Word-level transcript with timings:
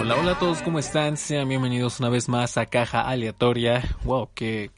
Hola, 0.00 0.16
hola 0.18 0.32
a 0.32 0.38
todos, 0.38 0.62
¿cómo 0.62 0.80
están? 0.80 1.16
Sean 1.16 1.48
bienvenidos 1.48 2.00
una 2.00 2.08
vez 2.08 2.28
más 2.28 2.58
a 2.58 2.66
Caja 2.66 3.02
Aleatoria. 3.02 3.84
Wow, 4.02 4.30
que 4.34 4.72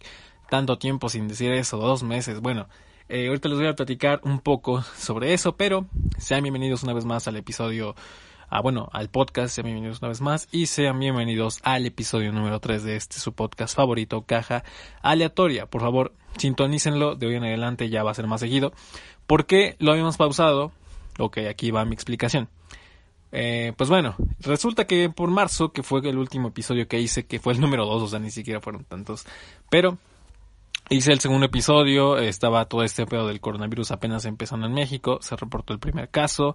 tanto 0.50 0.77
tiempo 0.77 1.08
sin 1.08 1.28
decir 1.28 1.50
eso, 1.52 1.78
dos 1.78 2.02
meses. 2.02 2.41
Bueno, 2.41 2.69
eh, 3.08 3.28
ahorita 3.28 3.48
les 3.48 3.58
voy 3.58 3.69
a 3.69 3.74
platicar 3.74 4.20
un 4.24 4.41
poco 4.41 4.82
sobre 4.82 5.32
eso, 5.32 5.56
pero 5.56 5.86
sean 6.19 6.42
bienvenidos 6.42 6.82
una 6.82 6.92
vez 6.92 7.06
más 7.06 7.27
al 7.27 7.36
episodio 7.36 7.94
ah, 8.52 8.61
bueno, 8.61 8.91
al 8.92 9.09
podcast, 9.09 9.55
sean 9.55 9.65
bienvenidos 9.65 10.01
una 10.02 10.09
vez 10.09 10.20
más 10.20 10.47
y 10.52 10.66
sean 10.66 10.98
bienvenidos 10.98 11.61
al 11.62 11.87
episodio 11.87 12.33
número 12.33 12.61
3 12.61 12.84
de 12.84 12.97
este 12.97 13.19
su 13.19 13.33
podcast 13.33 13.75
favorito, 13.75 14.25
Caja 14.27 14.62
Aleatoria. 15.00 15.64
Por 15.64 15.81
favor, 15.81 16.12
sintonícenlo, 16.36 17.17
de 17.17 17.28
hoy 17.28 17.36
en 17.36 17.44
adelante 17.44 17.89
ya 17.89 18.03
va 18.03 18.11
a 18.11 18.14
ser 18.14 18.27
más 18.27 18.41
seguido. 18.41 18.75
¿Por 19.27 19.47
qué 19.47 19.75
lo 19.78 19.92
habíamos 19.92 20.19
pausado? 20.19 20.70
Ok, 21.19 21.39
aquí 21.48 21.70
va 21.70 21.86
mi 21.86 21.94
explicación. 21.94 22.50
Eh, 23.33 23.72
pues 23.78 23.89
bueno, 23.89 24.17
resulta 24.41 24.87
que 24.87 25.09
por 25.09 25.31
marzo, 25.31 25.72
que 25.72 25.83
fue 25.83 26.06
el 26.06 26.19
último 26.19 26.48
episodio 26.48 26.87
que 26.87 27.00
hice, 27.00 27.25
que 27.25 27.41
fue 27.41 27.55
el 27.55 27.61
número 27.61 27.87
2, 27.87 28.03
o 28.03 28.09
sea, 28.09 28.19
ni 28.19 28.31
siquiera 28.31 28.61
fueron 28.61 28.84
tantos, 28.84 29.25
pero 29.70 29.97
hice 30.91 31.11
el 31.12 31.20
segundo 31.20 31.47
episodio, 31.47 32.19
estaba 32.19 32.66
todo 32.66 32.83
este 32.83 33.06
pedo 33.06 33.27
del 33.28 33.41
coronavirus 33.41 33.92
apenas 33.92 34.27
empezando 34.27 34.66
en 34.66 34.75
México, 34.75 35.20
se 35.22 35.37
reportó 35.37 35.72
el 35.72 35.78
primer 35.78 36.11
caso, 36.11 36.55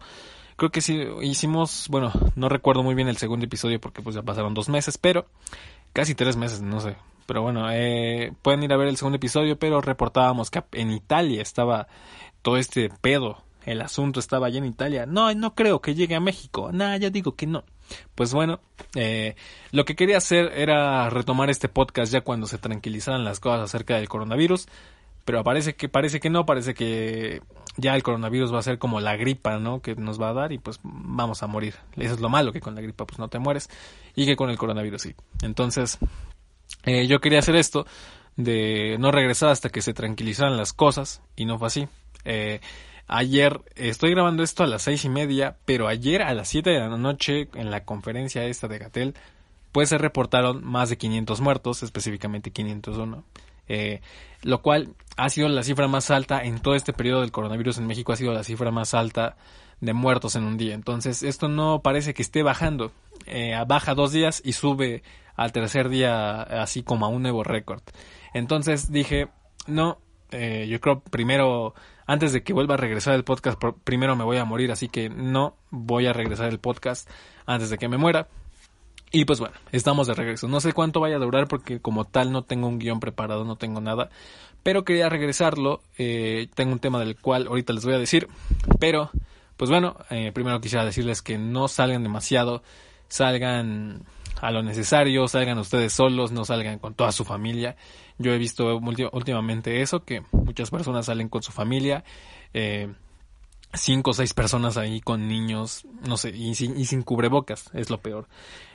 creo 0.58 0.72
que 0.72 0.81
sí 0.81 1.02
hicimos, 1.22 1.88
bueno, 1.89 2.11
no 2.36 2.50
recuerdo 2.50 2.83
muy 2.83 2.95
bien 2.95 3.08
el 3.08 3.17
segundo 3.17 3.45
episodio 3.45 3.80
porque 3.80 4.02
pues 4.02 4.16
ya 4.16 4.23
pasaron 4.23 4.53
dos 4.53 4.67
meses, 4.67 4.97
pero 4.97 5.25
casi 5.94 6.14
tres 6.14 6.36
meses, 6.36 6.61
no 6.61 6.81
sé, 6.81 6.97
pero 7.25 7.41
bueno, 7.41 7.72
eh, 7.72 8.33
pueden 8.41 8.64
ir 8.64 8.73
a 8.73 8.77
ver 8.77 8.89
el 8.89 8.97
segundo 8.97 9.16
episodio, 9.16 9.58
pero 9.58 9.80
reportábamos 9.80 10.52
que 10.52 10.64
en 10.73 10.91
Italia 10.91 11.41
estaba 11.41 11.88
todo 12.41 12.58
este 12.58 12.89
pedo 13.02 13.47
el 13.67 13.81
asunto 13.81 14.22
estaba 14.22 14.47
allá 14.47 14.59
en 14.59 14.66
Italia. 14.66 15.05
No, 15.05 15.33
no 15.36 15.53
creo 15.53 15.81
que 15.81 15.94
llegue 15.94 16.16
a 16.16 16.22
México. 16.22 16.71
Nah, 16.71 16.95
ya 16.95 17.09
digo 17.09 17.36
que 17.36 17.47
no. 17.47 17.66
Pues 18.16 18.33
bueno, 18.33 18.61
eh, 18.95 19.36
lo 19.71 19.83
que 19.83 19.97
quería 19.97 20.17
hacer 20.17 20.53
era 20.55 21.09
retomar 21.09 21.49
este 21.49 21.67
podcast 21.67 22.14
ya 22.14 22.21
cuando 22.21 22.47
se 22.47 22.58
tranquilizaran 22.58 23.25
las 23.25 23.42
cosas 23.42 23.59
acerca 23.66 23.97
del 23.97 24.08
coronavirus. 24.08 24.67
Pero 25.25 25.44
parece 25.44 25.75
que, 25.75 25.89
parece 25.89 26.21
que 26.21 26.30
no, 26.30 26.45
parece 26.45 26.73
que 26.73 27.42
ya 27.78 27.95
el 27.95 28.03
coronavirus 28.03 28.53
va 28.53 28.59
a 28.59 28.64
ser 28.64 28.78
como 28.78 29.00
la 29.00 29.16
gripa, 29.16 29.58
¿no? 29.59 29.81
Que 29.81 29.95
nos 29.95 30.22
va 30.22 30.30
a 30.30 30.33
dar 30.33 30.52
y 30.52 30.58
pues 30.58 30.80
vamos 30.83 31.44
a 31.44 31.47
morir. 31.47 31.75
Eso 31.95 32.16
es 32.16 32.20
lo 32.20 32.30
malo, 32.30 32.52
que 32.52 32.61
con 32.61 32.75
la 32.75 32.81
gripa 32.81 33.06
pues 33.06 33.20
no 33.20 33.30
te 33.30 33.39
mueres 33.39 33.70
y 34.16 34.25
que 34.25 34.36
con 34.36 34.50
el 34.50 34.58
coronavirus 34.58 35.02
sí. 35.02 35.16
Entonces, 35.42 35.98
eh, 36.83 37.08
yo 37.08 37.20
quería 37.20 37.39
hacer 37.39 37.55
esto 37.55 37.86
de 38.36 38.98
no 39.00 39.11
regresar 39.11 39.50
hasta 39.50 39.70
que 39.70 39.81
se 39.81 39.94
tranquilizaran 39.94 40.58
las 40.58 40.73
cosas 40.73 41.21
y 41.36 41.45
no 41.45 41.58
fue 41.58 41.67
así. 41.67 41.88
Eh, 42.26 42.60
Ayer, 43.10 43.61
estoy 43.76 44.11
grabando 44.11 44.44
esto 44.44 44.64
a 44.64 44.67
las 44.67 44.82
seis 44.82 45.05
y 45.05 45.09
media, 45.09 45.55
pero 45.64 45.88
ayer 45.88 46.21
a 46.21 46.33
las 46.33 46.49
siete 46.49 46.71
de 46.71 46.80
la 46.80 46.89
noche, 46.98 47.48
en 47.54 47.71
la 47.71 47.86
conferencia 47.86 48.44
esta 48.44 48.67
de 48.67 48.80
Gatel, 48.80 49.15
pues 49.71 49.88
se 49.89 49.98
reportaron 49.98 50.65
más 50.65 50.89
de 50.89 50.98
500 50.98 51.39
muertos, 51.39 51.83
específicamente 51.83 52.52
501. 52.52 53.23
Eh, 53.67 54.02
lo 54.44 54.61
cual 54.61 54.95
ha 55.17 55.30
sido 55.30 55.50
la 55.50 55.64
cifra 55.64 55.88
más 55.88 56.11
alta 56.11 56.44
en 56.44 56.60
todo 56.60 56.76
este 56.76 56.94
periodo 56.94 57.22
del 57.22 57.32
coronavirus 57.32 57.80
en 57.80 57.88
México, 57.88 58.14
ha 58.14 58.16
sido 58.16 58.33
la 58.33 58.44
cifra 58.44 58.72
más 58.72 58.94
alta 58.94 59.36
de 59.82 59.94
muertos 59.94 60.36
en 60.36 60.44
un 60.44 60.58
día. 60.58 60.73
Entonces, 60.73 61.23
esto 61.23 61.48
no 61.48 61.82
parece 61.82 62.14
que 62.14 62.22
esté 62.22 62.44
bajando. 62.44 62.92
Eh, 63.26 63.56
baja 63.67 63.94
dos 63.94 64.11
días 64.11 64.42
y 64.45 64.54
sube 64.54 65.04
al 65.36 65.52
tercer 65.52 65.89
día 65.89 66.42
así 66.42 66.83
como 66.83 67.06
a 67.06 67.10
un 67.10 67.22
nuevo 67.22 67.44
récord. 67.44 67.82
Entonces 68.33 68.92
dije, 68.92 69.30
no, 69.67 70.00
eh, 70.32 70.67
yo 70.70 70.82
creo 70.82 71.00
primero 71.00 71.73
antes 72.06 72.33
de 72.33 72.44
que 72.44 72.54
vuelva 72.54 72.76
a 72.76 72.77
regresar 72.77 73.14
el 73.16 73.23
podcast, 73.23 73.61
primero 73.83 74.16
me 74.16 74.23
voy 74.23 74.38
a 74.38 74.45
morir, 74.45 74.72
así 74.72 74.89
que 74.89 75.10
no 75.10 75.56
voy 75.70 76.08
a 76.08 76.14
regresar 76.14 76.50
el 76.50 76.60
podcast 76.60 77.10
antes 77.45 77.70
de 77.70 77.77
que 77.77 77.88
me 77.88 77.98
muera. 77.98 78.27
Y 79.12 79.26
pues 79.26 79.40
bueno, 79.40 79.56
estamos 79.72 80.08
de 80.08 80.14
regreso. 80.14 80.48
No 80.48 80.60
sé 80.60 80.73
cuánto 80.73 81.00
vaya 81.00 81.16
a 81.16 81.20
durar 81.20 81.48
porque 81.48 81.80
como 81.80 82.06
tal 82.06 82.32
no 82.32 82.44
tengo 82.44 82.68
un 82.68 82.80
guion 82.80 83.00
preparado, 83.00 83.45
no 83.45 83.56
tengo 83.56 83.80
nada. 83.80 84.10
Pero 84.64 84.84
quería 84.84 85.10
regresarlo. 85.10 85.82
Eh, 85.98 86.50
tengo 86.56 86.73
un 86.73 86.80
tema 86.80 87.00
del 87.00 87.16
cual 87.18 87.48
ahorita 87.48 87.73
les 87.73 87.86
voy 87.86 87.94
a 87.94 88.00
decir. 88.00 88.28
Pero, 88.80 89.10
pues 89.56 89.70
bueno, 89.70 89.98
eh, 90.10 90.32
primero 90.34 90.60
quisiera 90.60 90.84
decirles 90.84 91.22
que 91.22 91.38
no 91.38 91.68
salgan 91.68 92.04
demasiado. 92.04 92.64
Salgan 93.08 94.04
a 94.42 94.52
lo 94.52 94.62
necesario, 94.62 95.28
salgan 95.28 95.58
ustedes 95.58 95.94
solos, 95.94 96.32
no 96.32 96.45
salgan 96.45 96.80
con 96.80 96.94
toda 96.94 97.12
su 97.12 97.24
familia. 97.24 97.76
Yo 98.18 98.34
he 98.34 98.38
visto 98.38 98.78
últimamente 98.78 99.82
eso, 99.82 100.04
que 100.04 100.24
muchas 100.32 100.70
personas 100.70 101.06
salen 101.06 101.30
con 101.30 101.44
su 101.44 101.52
familia, 101.52 102.04
eh, 102.54 102.92
cinco 103.73 104.11
o 104.11 104.14
seis 104.14 104.33
personas 104.33 104.78
ahí 104.78 105.02
con 105.02 105.28
niños, 105.28 105.86
no 106.08 106.17
sé, 106.17 106.30
y 106.30 106.55
sin, 106.55 106.78
y 106.78 106.86
sin 106.86 107.04
cubrebocas, 107.04 107.70
es 107.73 107.89
lo 107.89 108.00
peor. 108.00 108.28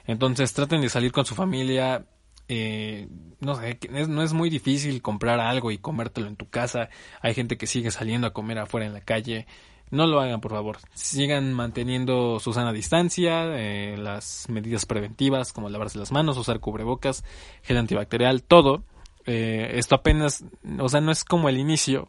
Entonces 0.06 0.52
traten 0.52 0.80
de 0.80 0.88
salir 0.88 1.12
con 1.12 1.24
su 1.24 1.34
familia, 1.34 2.06
eh, 2.48 3.08
no 3.40 3.54
sé, 3.54 3.78
no 4.08 4.22
es 4.22 4.32
muy 4.32 4.50
difícil 4.50 5.00
comprar 5.00 5.40
algo 5.40 5.70
y 5.70 5.78
comértelo 5.78 6.26
en 6.26 6.36
tu 6.36 6.48
casa. 6.48 6.90
Hay 7.20 7.34
gente 7.34 7.56
que 7.56 7.66
sigue 7.66 7.90
saliendo 7.90 8.26
a 8.26 8.32
comer 8.32 8.58
afuera 8.58 8.86
en 8.86 8.92
la 8.92 9.00
calle. 9.00 9.46
No 9.90 10.06
lo 10.06 10.20
hagan, 10.20 10.40
por 10.40 10.52
favor. 10.52 10.78
Sigan 10.94 11.52
manteniendo 11.52 12.40
su 12.40 12.52
sana 12.52 12.72
distancia, 12.72 13.44
eh, 13.58 13.96
las 13.98 14.48
medidas 14.48 14.86
preventivas 14.86 15.52
como 15.52 15.68
lavarse 15.68 15.98
las 15.98 16.12
manos, 16.12 16.38
usar 16.38 16.60
cubrebocas, 16.60 17.24
gel 17.62 17.76
antibacterial, 17.76 18.42
todo. 18.42 18.84
Eh, 19.26 19.72
esto 19.74 19.94
apenas, 19.94 20.44
o 20.78 20.88
sea, 20.88 21.00
no 21.00 21.12
es 21.12 21.24
como 21.24 21.48
el 21.48 21.58
inicio, 21.58 22.08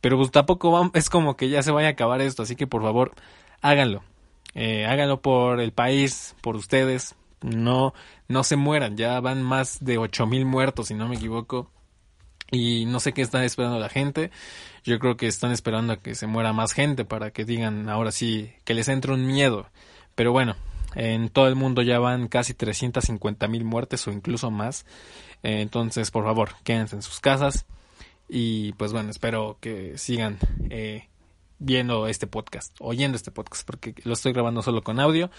pero 0.00 0.16
pues 0.16 0.30
tampoco 0.30 0.90
es 0.94 1.10
como 1.10 1.36
que 1.36 1.48
ya 1.48 1.62
se 1.62 1.70
vaya 1.70 1.88
a 1.88 1.92
acabar 1.92 2.20
esto, 2.20 2.42
así 2.42 2.56
que 2.56 2.66
por 2.66 2.82
favor, 2.82 3.12
háganlo. 3.60 4.02
Eh, 4.54 4.86
háganlo 4.86 5.20
por 5.20 5.60
el 5.60 5.72
país, 5.72 6.34
por 6.40 6.56
ustedes. 6.56 7.14
No, 7.42 7.94
no 8.28 8.44
se 8.44 8.56
mueran. 8.56 8.96
Ya 8.96 9.20
van 9.20 9.42
más 9.42 9.84
de 9.84 9.98
ocho 9.98 10.26
mil 10.26 10.44
muertos, 10.44 10.88
si 10.88 10.94
no 10.94 11.08
me 11.08 11.16
equivoco. 11.16 11.70
Y 12.50 12.84
no 12.86 12.98
sé 12.98 13.12
qué 13.12 13.22
están 13.22 13.44
esperando 13.44 13.78
la 13.78 13.88
gente. 13.88 14.30
Yo 14.84 14.98
creo 14.98 15.16
que 15.16 15.26
están 15.26 15.52
esperando 15.52 15.92
a 15.92 15.96
que 15.98 16.14
se 16.14 16.26
muera 16.26 16.52
más 16.52 16.72
gente 16.72 17.04
para 17.04 17.30
que 17.30 17.44
digan 17.44 17.88
ahora 17.88 18.10
sí 18.10 18.52
que 18.64 18.74
les 18.74 18.88
entre 18.88 19.12
un 19.12 19.26
miedo. 19.26 19.66
Pero 20.14 20.32
bueno, 20.32 20.56
en 20.94 21.28
todo 21.28 21.46
el 21.46 21.54
mundo 21.54 21.82
ya 21.82 21.98
van 21.98 22.28
casi 22.28 22.54
350 22.54 23.46
mil 23.48 23.64
muertes 23.64 24.06
o 24.08 24.10
incluso 24.10 24.50
más. 24.50 24.84
Eh, 25.42 25.60
entonces, 25.60 26.10
por 26.10 26.24
favor, 26.24 26.50
quédense 26.64 26.96
en 26.96 27.02
sus 27.02 27.20
casas. 27.20 27.66
Y 28.32 28.72
pues 28.74 28.92
bueno, 28.92 29.10
espero 29.10 29.58
que 29.60 29.98
sigan 29.98 30.38
eh, 30.70 31.08
viendo 31.58 32.06
este 32.06 32.28
podcast, 32.28 32.76
oyendo 32.78 33.16
este 33.16 33.32
podcast, 33.32 33.66
porque 33.66 33.92
lo 34.04 34.12
estoy 34.12 34.32
grabando 34.32 34.62
solo 34.62 34.82
con 34.82 35.00
audio, 35.00 35.30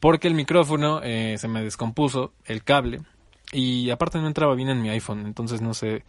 porque 0.00 0.26
el 0.26 0.34
micrófono 0.34 1.00
eh, 1.02 1.36
se 1.38 1.46
me 1.46 1.62
descompuso, 1.62 2.32
el 2.44 2.64
cable, 2.64 3.02
y 3.52 3.90
aparte 3.90 4.18
no 4.18 4.26
entraba 4.26 4.56
bien 4.56 4.68
en 4.68 4.82
mi 4.82 4.88
iPhone, 4.88 5.26
entonces 5.26 5.62
no 5.62 5.74
sé, 5.74 6.04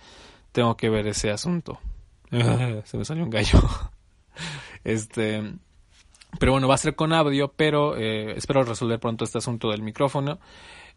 tengo 0.52 0.76
que 0.78 0.90
ver 0.90 1.06
ese 1.06 1.30
asunto. 1.30 1.80
se 2.32 2.98
me 2.98 3.06
salió 3.06 3.24
un 3.24 3.30
gallo. 3.30 3.60
este, 4.84 5.44
pero 6.40 6.54
bueno, 6.54 6.68
va 6.68 6.74
a 6.74 6.80
ser 6.80 6.96
con 6.96 7.14
audio, 7.14 7.54
pero 7.56 7.98
eh, 7.98 8.34
espero 8.36 8.64
resolver 8.64 9.00
pronto 9.00 9.26
este 9.26 9.38
asunto 9.38 9.70
del 9.70 9.84
micrófono. 9.84 10.40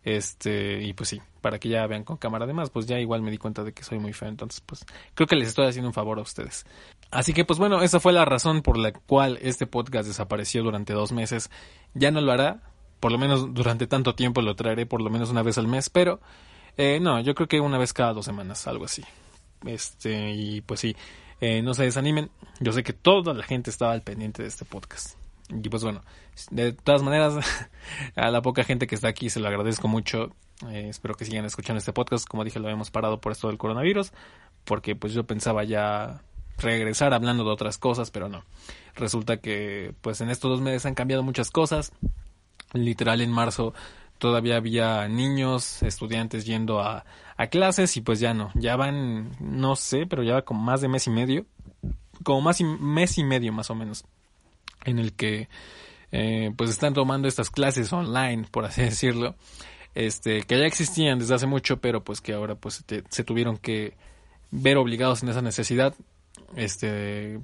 Este, 0.04 0.82
y 0.82 0.92
pues 0.92 1.08
sí, 1.08 1.20
para 1.40 1.58
que 1.58 1.70
ya 1.70 1.86
vean 1.86 2.04
con 2.04 2.18
cámara. 2.18 2.44
Además, 2.44 2.70
pues 2.70 2.86
ya 2.86 3.00
igual 3.00 3.22
me 3.22 3.30
di 3.30 3.38
cuenta 3.38 3.64
de 3.64 3.72
que 3.72 3.82
soy 3.82 3.98
muy 3.98 4.12
feo, 4.12 4.28
entonces 4.28 4.60
pues 4.60 4.84
creo 5.14 5.26
que 5.26 5.36
les 5.36 5.48
estoy 5.48 5.66
haciendo 5.66 5.88
un 5.88 5.94
favor 5.94 6.18
a 6.18 6.22
ustedes. 6.22 6.66
Así 7.10 7.32
que 7.32 7.44
pues 7.44 7.58
bueno, 7.58 7.82
esa 7.82 8.00
fue 8.00 8.12
la 8.12 8.24
razón 8.24 8.62
por 8.62 8.76
la 8.76 8.92
cual 8.92 9.38
este 9.40 9.66
podcast 9.66 10.06
desapareció 10.06 10.62
durante 10.62 10.92
dos 10.92 11.12
meses. 11.12 11.50
Ya 11.94 12.10
no 12.10 12.20
lo 12.20 12.32
hará, 12.32 12.60
por 13.00 13.12
lo 13.12 13.18
menos 13.18 13.54
durante 13.54 13.86
tanto 13.86 14.14
tiempo 14.14 14.42
lo 14.42 14.54
traeré 14.56 14.84
por 14.84 15.00
lo 15.00 15.10
menos 15.10 15.30
una 15.30 15.42
vez 15.42 15.56
al 15.56 15.68
mes, 15.68 15.88
pero 15.88 16.20
eh, 16.76 16.98
no, 17.00 17.20
yo 17.20 17.34
creo 17.34 17.48
que 17.48 17.60
una 17.60 17.78
vez 17.78 17.92
cada 17.92 18.12
dos 18.12 18.26
semanas, 18.26 18.66
algo 18.66 18.84
así. 18.84 19.02
Este, 19.64 20.32
y 20.32 20.60
pues 20.60 20.80
sí, 20.80 20.94
eh, 21.40 21.62
no 21.62 21.72
se 21.72 21.84
desanimen. 21.84 22.30
Yo 22.60 22.72
sé 22.72 22.82
que 22.82 22.92
toda 22.92 23.32
la 23.32 23.42
gente 23.42 23.70
estaba 23.70 23.92
al 23.92 24.02
pendiente 24.02 24.42
de 24.42 24.48
este 24.48 24.64
podcast. 24.66 25.16
Y 25.48 25.68
pues 25.68 25.84
bueno, 25.84 26.02
de 26.50 26.72
todas 26.72 27.02
maneras, 27.02 27.34
a 28.16 28.30
la 28.30 28.42
poca 28.42 28.64
gente 28.64 28.86
que 28.86 28.94
está 28.94 29.08
aquí 29.08 29.30
se 29.30 29.40
lo 29.40 29.48
agradezco 29.48 29.88
mucho. 29.88 30.30
Eh, 30.68 30.88
espero 30.88 31.14
que 31.14 31.24
sigan 31.24 31.44
escuchando 31.44 31.78
este 31.78 31.92
podcast. 31.92 32.26
Como 32.26 32.44
dije, 32.44 32.58
lo 32.58 32.66
habíamos 32.66 32.90
parado 32.90 33.20
por 33.20 33.32
esto 33.32 33.48
del 33.48 33.58
coronavirus, 33.58 34.12
porque 34.64 34.96
pues 34.96 35.12
yo 35.12 35.24
pensaba 35.24 35.64
ya 35.64 36.22
regresar 36.58 37.12
hablando 37.12 37.44
de 37.44 37.50
otras 37.50 37.78
cosas, 37.78 38.10
pero 38.10 38.28
no. 38.28 38.44
Resulta 38.94 39.38
que 39.38 39.94
pues 40.00 40.20
en 40.20 40.30
estos 40.30 40.50
dos 40.50 40.60
meses 40.60 40.86
han 40.86 40.94
cambiado 40.94 41.22
muchas 41.22 41.50
cosas. 41.50 41.92
Literal 42.72 43.20
en 43.20 43.30
marzo 43.30 43.74
todavía 44.18 44.56
había 44.56 45.06
niños, 45.08 45.82
estudiantes 45.82 46.46
yendo 46.46 46.80
a, 46.80 47.04
a 47.36 47.46
clases 47.48 47.96
y 47.96 48.00
pues 48.00 48.20
ya 48.20 48.34
no, 48.34 48.50
ya 48.54 48.76
van, 48.76 49.32
no 49.40 49.76
sé, 49.76 50.06
pero 50.06 50.22
ya 50.22 50.34
va 50.34 50.42
como 50.42 50.62
más 50.62 50.80
de 50.80 50.88
mes 50.88 51.06
y 51.06 51.10
medio, 51.10 51.46
como 52.22 52.40
más 52.40 52.60
y, 52.60 52.64
mes 52.64 53.18
y 53.18 53.24
medio 53.24 53.52
más 53.52 53.70
o 53.70 53.74
menos, 53.74 54.04
en 54.84 54.98
el 54.98 55.12
que 55.12 55.48
eh, 56.12 56.52
pues 56.56 56.70
están 56.70 56.94
tomando 56.94 57.28
estas 57.28 57.50
clases 57.50 57.92
online, 57.92 58.46
por 58.50 58.64
así 58.64 58.82
decirlo, 58.82 59.34
este, 59.94 60.42
que 60.42 60.58
ya 60.58 60.66
existían 60.66 61.18
desde 61.18 61.34
hace 61.34 61.46
mucho, 61.46 61.80
pero 61.80 62.04
pues 62.04 62.20
que 62.20 62.32
ahora 62.32 62.54
pues 62.54 62.84
se 63.08 63.24
tuvieron 63.24 63.56
que 63.56 63.94
ver 64.50 64.76
obligados 64.76 65.22
en 65.22 65.28
esa 65.28 65.42
necesidad, 65.42 65.94
este, 66.56 67.40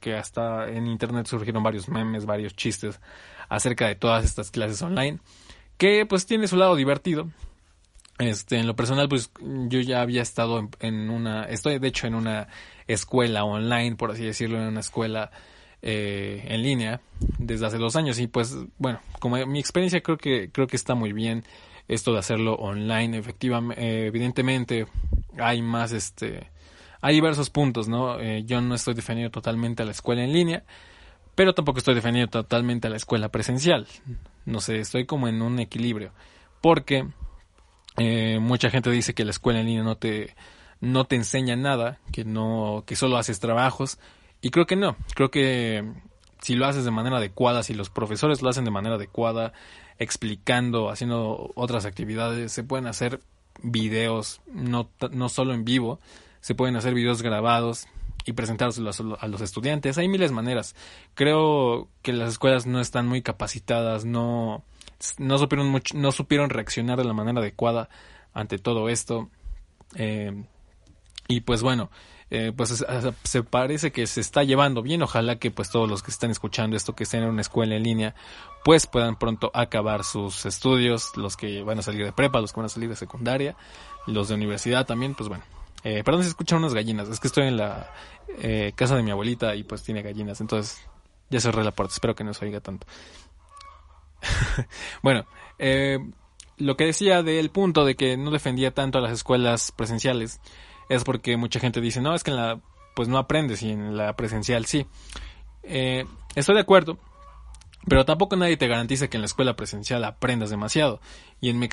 que 0.00 0.14
hasta 0.14 0.68
en 0.68 0.86
internet 0.86 1.26
surgieron 1.26 1.62
varios 1.62 1.88
memes, 1.88 2.26
varios 2.26 2.54
chistes 2.56 3.00
acerca 3.48 3.86
de 3.86 3.94
todas 3.94 4.24
estas 4.24 4.50
clases 4.50 4.82
online, 4.82 5.20
que 5.76 6.06
pues 6.06 6.26
tiene 6.26 6.48
su 6.48 6.56
lado 6.56 6.74
divertido, 6.74 7.28
este, 8.18 8.58
en 8.58 8.66
lo 8.66 8.76
personal, 8.76 9.08
pues 9.08 9.30
yo 9.40 9.80
ya 9.80 10.02
había 10.02 10.22
estado 10.22 10.68
en, 10.80 11.10
una, 11.10 11.44
estoy 11.44 11.78
de 11.78 11.88
hecho 11.88 12.06
en 12.06 12.14
una 12.14 12.48
escuela 12.86 13.44
online, 13.44 13.96
por 13.96 14.10
así 14.10 14.24
decirlo, 14.24 14.58
en 14.58 14.68
una 14.68 14.80
escuela 14.80 15.30
eh, 15.82 16.44
en 16.48 16.62
línea 16.62 17.00
desde 17.38 17.66
hace 17.66 17.78
dos 17.78 17.96
años 17.96 18.18
y 18.18 18.28
pues 18.28 18.56
bueno, 18.78 19.00
como 19.18 19.44
mi 19.46 19.58
experiencia 19.58 20.00
creo 20.00 20.16
que 20.16 20.50
creo 20.50 20.66
que 20.66 20.76
está 20.76 20.94
muy 20.94 21.12
bien 21.12 21.44
esto 21.88 22.12
de 22.12 22.20
hacerlo 22.20 22.54
online, 22.54 23.18
efectivamente, 23.18 23.82
eh, 23.82 24.06
evidentemente 24.06 24.86
hay 25.38 25.62
más 25.62 25.92
este, 25.92 26.48
hay 27.00 27.14
diversos 27.14 27.50
puntos, 27.50 27.88
¿no? 27.88 28.20
Eh, 28.20 28.44
yo 28.44 28.60
no 28.60 28.74
estoy 28.74 28.94
defendiendo 28.94 29.30
totalmente 29.30 29.82
a 29.82 29.86
la 29.86 29.90
escuela 29.90 30.22
en 30.22 30.32
línea, 30.32 30.62
pero 31.34 31.52
tampoco 31.52 31.78
estoy 31.78 31.94
defendiendo 31.94 32.30
totalmente 32.30 32.86
a 32.86 32.90
la 32.90 32.96
escuela 32.96 33.28
presencial. 33.28 33.86
No 34.46 34.60
sé, 34.60 34.78
estoy 34.78 35.04
como 35.04 35.28
en 35.28 35.42
un 35.42 35.58
equilibrio, 35.58 36.12
porque 36.60 37.08
eh, 37.98 38.38
mucha 38.40 38.70
gente 38.70 38.90
dice 38.90 39.14
que 39.14 39.24
la 39.24 39.32
escuela 39.32 39.60
en 39.60 39.66
línea 39.66 39.82
no 39.82 39.96
te, 39.96 40.34
no 40.80 41.04
te 41.04 41.16
enseña 41.16 41.56
nada, 41.56 41.98
que 42.12 42.24
no, 42.24 42.84
que 42.86 42.96
solo 42.96 43.18
haces 43.18 43.40
trabajos. 43.40 43.98
Y 44.42 44.50
creo 44.50 44.66
que 44.66 44.76
no. 44.76 44.96
Creo 45.14 45.30
que 45.30 45.90
si 46.42 46.56
lo 46.56 46.66
haces 46.66 46.84
de 46.84 46.90
manera 46.90 47.16
adecuada, 47.16 47.62
si 47.62 47.72
los 47.72 47.88
profesores 47.88 48.42
lo 48.42 48.50
hacen 48.50 48.64
de 48.64 48.70
manera 48.72 48.96
adecuada, 48.96 49.52
explicando, 49.98 50.90
haciendo 50.90 51.52
otras 51.54 51.86
actividades, 51.86 52.52
se 52.52 52.64
pueden 52.64 52.88
hacer 52.88 53.20
videos, 53.62 54.40
no, 54.52 54.90
no 55.12 55.28
solo 55.28 55.54
en 55.54 55.64
vivo, 55.64 56.00
se 56.40 56.56
pueden 56.56 56.74
hacer 56.74 56.92
videos 56.94 57.22
grabados 57.22 57.86
y 58.24 58.32
presentárselos 58.32 59.00
a 59.20 59.28
los 59.28 59.40
estudiantes. 59.40 59.98
Hay 59.98 60.08
miles 60.08 60.30
de 60.30 60.36
maneras. 60.36 60.74
Creo 61.14 61.88
que 62.02 62.12
las 62.12 62.30
escuelas 62.30 62.66
no 62.66 62.80
están 62.80 63.06
muy 63.06 63.22
capacitadas, 63.22 64.04
no, 64.04 64.64
no 65.18 65.38
supieron, 65.38 65.80
no 65.94 66.12
supieron 66.12 66.50
reaccionar 66.50 66.98
de 66.98 67.04
la 67.04 67.14
manera 67.14 67.40
adecuada 67.40 67.88
ante 68.32 68.58
todo 68.58 68.88
esto. 68.88 69.30
Eh, 69.94 70.44
y 71.28 71.40
pues 71.42 71.62
bueno, 71.62 71.90
eh, 72.34 72.50
pues 72.56 72.82
se 73.24 73.42
parece 73.42 73.92
que 73.92 74.06
se 74.06 74.22
está 74.22 74.42
llevando 74.42 74.80
bien. 74.80 75.02
Ojalá 75.02 75.36
que 75.36 75.50
pues 75.50 75.68
todos 75.68 75.86
los 75.86 76.02
que 76.02 76.10
están 76.10 76.30
escuchando 76.30 76.78
esto, 76.78 76.94
que 76.94 77.04
estén 77.04 77.24
en 77.24 77.28
una 77.28 77.42
escuela 77.42 77.76
en 77.76 77.82
línea, 77.82 78.14
pues 78.64 78.86
puedan 78.86 79.18
pronto 79.18 79.50
acabar 79.52 80.02
sus 80.02 80.46
estudios, 80.46 81.14
los 81.18 81.36
que 81.36 81.62
van 81.62 81.78
a 81.78 81.82
salir 81.82 82.06
de 82.06 82.12
prepa, 82.12 82.40
los 82.40 82.54
que 82.54 82.60
van 82.60 82.66
a 82.66 82.70
salir 82.70 82.88
de 82.88 82.96
secundaria, 82.96 83.54
los 84.06 84.28
de 84.28 84.34
universidad 84.36 84.86
también, 84.86 85.14
pues 85.14 85.28
bueno. 85.28 85.44
Eh, 85.84 86.02
perdón 86.04 86.22
si 86.22 86.30
escuchan 86.30 86.60
unas 86.60 86.72
gallinas, 86.72 87.06
es 87.10 87.20
que 87.20 87.26
estoy 87.26 87.48
en 87.48 87.58
la 87.58 87.92
eh, 88.38 88.72
casa 88.76 88.96
de 88.96 89.02
mi 89.02 89.10
abuelita 89.10 89.54
y 89.54 89.62
pues 89.62 89.82
tiene 89.82 90.00
gallinas, 90.00 90.40
entonces 90.40 90.80
ya 91.28 91.38
cerré 91.38 91.62
la 91.62 91.72
puerta, 91.72 91.92
espero 91.92 92.14
que 92.14 92.24
no 92.24 92.32
se 92.32 92.46
oiga 92.46 92.60
tanto. 92.60 92.86
bueno, 95.02 95.26
eh, 95.58 95.98
lo 96.56 96.78
que 96.78 96.86
decía 96.86 97.22
del 97.22 97.50
punto 97.50 97.84
de 97.84 97.94
que 97.94 98.16
no 98.16 98.30
defendía 98.30 98.70
tanto 98.70 98.96
a 98.96 99.00
las 99.02 99.12
escuelas 99.12 99.70
presenciales 99.70 100.40
es 100.94 101.04
porque 101.04 101.36
mucha 101.36 101.60
gente 101.60 101.80
dice, 101.80 102.00
no, 102.00 102.14
es 102.14 102.22
que 102.22 102.30
en 102.30 102.36
la, 102.36 102.60
pues 102.94 103.08
no 103.08 103.18
aprendes 103.18 103.62
y 103.62 103.70
en 103.70 103.96
la 103.96 104.14
presencial 104.14 104.66
sí. 104.66 104.86
Eh, 105.62 106.04
estoy 106.34 106.54
de 106.54 106.60
acuerdo, 106.60 106.98
pero 107.88 108.04
tampoco 108.04 108.36
nadie 108.36 108.56
te 108.56 108.68
garantiza 108.68 109.08
que 109.08 109.16
en 109.16 109.22
la 109.22 109.26
escuela 109.26 109.56
presencial 109.56 110.04
aprendas 110.04 110.50
demasiado. 110.50 111.00
Y 111.40 111.50
en 111.50 111.58
mi, 111.58 111.68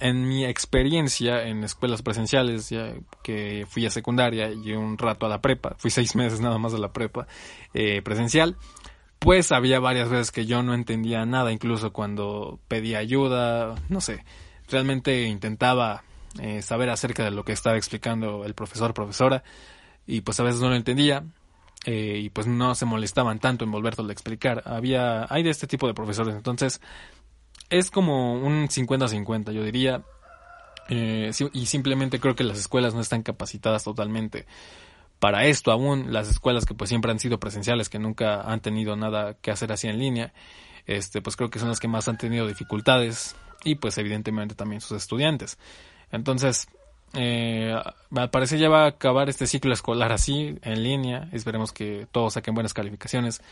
en 0.00 0.28
mi 0.28 0.44
experiencia 0.44 1.46
en 1.46 1.64
escuelas 1.64 2.02
presenciales, 2.02 2.68
ya 2.68 2.94
que 3.22 3.66
fui 3.68 3.86
a 3.86 3.90
secundaria 3.90 4.50
y 4.50 4.72
un 4.72 4.98
rato 4.98 5.26
a 5.26 5.28
la 5.28 5.40
prepa, 5.40 5.74
fui 5.78 5.90
seis 5.90 6.14
meses 6.16 6.40
nada 6.40 6.58
más 6.58 6.74
a 6.74 6.78
la 6.78 6.92
prepa 6.92 7.26
eh, 7.72 8.02
presencial, 8.02 8.56
pues 9.18 9.50
había 9.52 9.80
varias 9.80 10.10
veces 10.10 10.30
que 10.30 10.44
yo 10.44 10.62
no 10.62 10.74
entendía 10.74 11.24
nada, 11.24 11.52
incluso 11.52 11.92
cuando 11.92 12.60
pedía 12.68 12.98
ayuda, 12.98 13.76
no 13.88 14.00
sé, 14.02 14.24
realmente 14.68 15.22
intentaba 15.22 16.04
eh, 16.40 16.62
saber 16.62 16.90
acerca 16.90 17.24
de 17.24 17.30
lo 17.30 17.44
que 17.44 17.52
estaba 17.52 17.76
explicando 17.76 18.44
el 18.44 18.54
profesor, 18.54 18.94
profesora, 18.94 19.42
y 20.06 20.20
pues 20.20 20.38
a 20.40 20.42
veces 20.42 20.60
no 20.60 20.68
lo 20.68 20.76
entendía, 20.76 21.24
eh, 21.84 22.20
y 22.22 22.30
pues 22.30 22.46
no 22.46 22.74
se 22.74 22.86
molestaban 22.86 23.38
tanto 23.38 23.64
en 23.64 23.70
volverlo 23.70 24.08
a 24.08 24.12
explicar. 24.12 24.62
Había, 24.66 25.26
hay 25.28 25.42
de 25.42 25.50
este 25.50 25.66
tipo 25.66 25.86
de 25.86 25.94
profesores, 25.94 26.34
entonces 26.34 26.80
es 27.70 27.90
como 27.90 28.34
un 28.34 28.68
50-50, 28.68 29.52
yo 29.52 29.62
diría, 29.62 30.02
eh, 30.88 31.30
y 31.52 31.66
simplemente 31.66 32.20
creo 32.20 32.34
que 32.34 32.44
las 32.44 32.58
escuelas 32.58 32.94
no 32.94 33.00
están 33.00 33.22
capacitadas 33.22 33.84
totalmente 33.84 34.46
para 35.18 35.46
esto 35.46 35.72
aún 35.72 36.12
las 36.12 36.28
escuelas 36.28 36.66
que 36.66 36.74
pues 36.74 36.88
siempre 36.88 37.10
han 37.10 37.18
sido 37.18 37.38
presenciales, 37.40 37.88
que 37.88 37.98
nunca 37.98 38.42
han 38.42 38.60
tenido 38.60 38.96
nada 38.96 39.34
que 39.34 39.50
hacer 39.50 39.72
así 39.72 39.88
en 39.88 39.98
línea, 39.98 40.32
este 40.86 41.22
pues 41.22 41.36
creo 41.36 41.50
que 41.50 41.58
son 41.58 41.68
las 41.68 41.80
que 41.80 41.88
más 41.88 42.08
han 42.08 42.18
tenido 42.18 42.46
dificultades 42.46 43.34
y 43.64 43.76
pues 43.76 43.98
evidentemente 43.98 44.54
también 44.54 44.80
sus 44.80 44.96
estudiantes. 44.96 45.58
Entonces, 46.12 46.68
eh, 47.14 47.74
al 48.14 48.30
parecer 48.30 48.58
ya 48.58 48.68
va 48.68 48.84
a 48.84 48.88
acabar 48.88 49.28
este 49.28 49.46
ciclo 49.46 49.72
escolar 49.72 50.12
así, 50.12 50.58
en 50.62 50.82
línea, 50.82 51.28
esperemos 51.32 51.72
que 51.72 52.06
todos 52.12 52.34
saquen 52.34 52.54
buenas 52.54 52.74
calificaciones. 52.74 53.42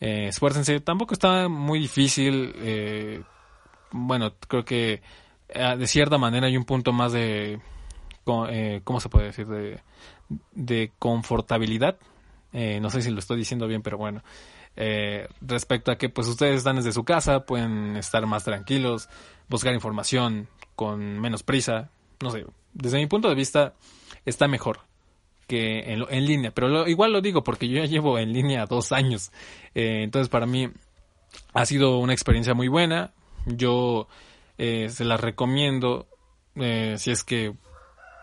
Eh, 0.00 0.28
esfuércense, 0.28 0.80
tampoco 0.80 1.14
está 1.14 1.48
muy 1.48 1.78
difícil, 1.78 2.52
eh, 2.58 3.22
bueno, 3.92 4.34
creo 4.48 4.64
que 4.64 5.02
eh, 5.48 5.76
de 5.78 5.86
cierta 5.86 6.18
manera 6.18 6.46
hay 6.46 6.56
un 6.56 6.64
punto 6.64 6.92
más 6.92 7.12
de, 7.12 7.60
eh, 8.48 8.80
¿cómo 8.84 9.00
se 9.00 9.08
puede 9.08 9.26
decir? 9.26 9.46
De 9.46 9.80
de 10.52 10.92
confortabilidad. 10.98 11.96
Eh, 12.52 12.78
no 12.80 12.90
sé 12.90 13.02
si 13.02 13.10
lo 13.10 13.18
estoy 13.18 13.38
diciendo 13.38 13.66
bien, 13.66 13.82
pero 13.82 13.98
bueno. 13.98 14.22
Eh, 14.76 15.28
respecto 15.40 15.92
a 15.92 15.96
que 15.96 16.08
pues 16.08 16.26
ustedes 16.26 16.56
están 16.58 16.76
desde 16.76 16.92
su 16.92 17.04
casa, 17.04 17.46
pueden 17.46 17.96
estar 17.96 18.26
más 18.26 18.44
tranquilos, 18.44 19.08
buscar 19.48 19.72
información 19.74 20.48
con 20.74 21.20
menos 21.20 21.42
prisa. 21.42 21.90
No 22.20 22.30
sé, 22.30 22.44
desde 22.72 22.98
mi 22.98 23.06
punto 23.06 23.28
de 23.28 23.34
vista 23.34 23.74
está 24.24 24.48
mejor 24.48 24.80
que 25.46 25.92
en, 25.92 26.04
en 26.08 26.26
línea, 26.26 26.50
pero 26.52 26.88
igual 26.88 27.12
lo 27.12 27.20
digo 27.20 27.44
porque 27.44 27.68
yo 27.68 27.76
ya 27.82 27.86
llevo 27.86 28.18
en 28.18 28.32
línea 28.32 28.66
dos 28.66 28.92
años. 28.92 29.30
Eh, 29.74 30.02
entonces 30.02 30.28
para 30.28 30.46
mí 30.46 30.70
ha 31.52 31.66
sido 31.66 31.98
una 31.98 32.12
experiencia 32.12 32.54
muy 32.54 32.68
buena. 32.68 33.12
Yo 33.46 34.08
se 34.56 35.04
la 35.04 35.16
recomiendo 35.16 36.06
si 36.54 37.10
es 37.10 37.24
que 37.24 37.52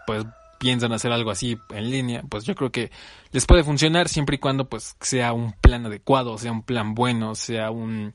pues 0.07 0.25
piensan 0.61 0.93
hacer 0.93 1.11
algo 1.11 1.31
así 1.31 1.57
en 1.71 1.89
línea, 1.89 2.21
pues 2.29 2.43
yo 2.43 2.53
creo 2.53 2.71
que 2.71 2.91
les 3.31 3.47
puede 3.47 3.63
funcionar 3.63 4.07
siempre 4.07 4.35
y 4.35 4.39
cuando 4.39 4.69
pues 4.69 4.95
sea 5.01 5.33
un 5.33 5.53
plan 5.53 5.87
adecuado, 5.87 6.37
sea 6.37 6.51
un 6.51 6.61
plan 6.61 6.93
bueno, 6.93 7.33
sea 7.33 7.71
un 7.71 8.13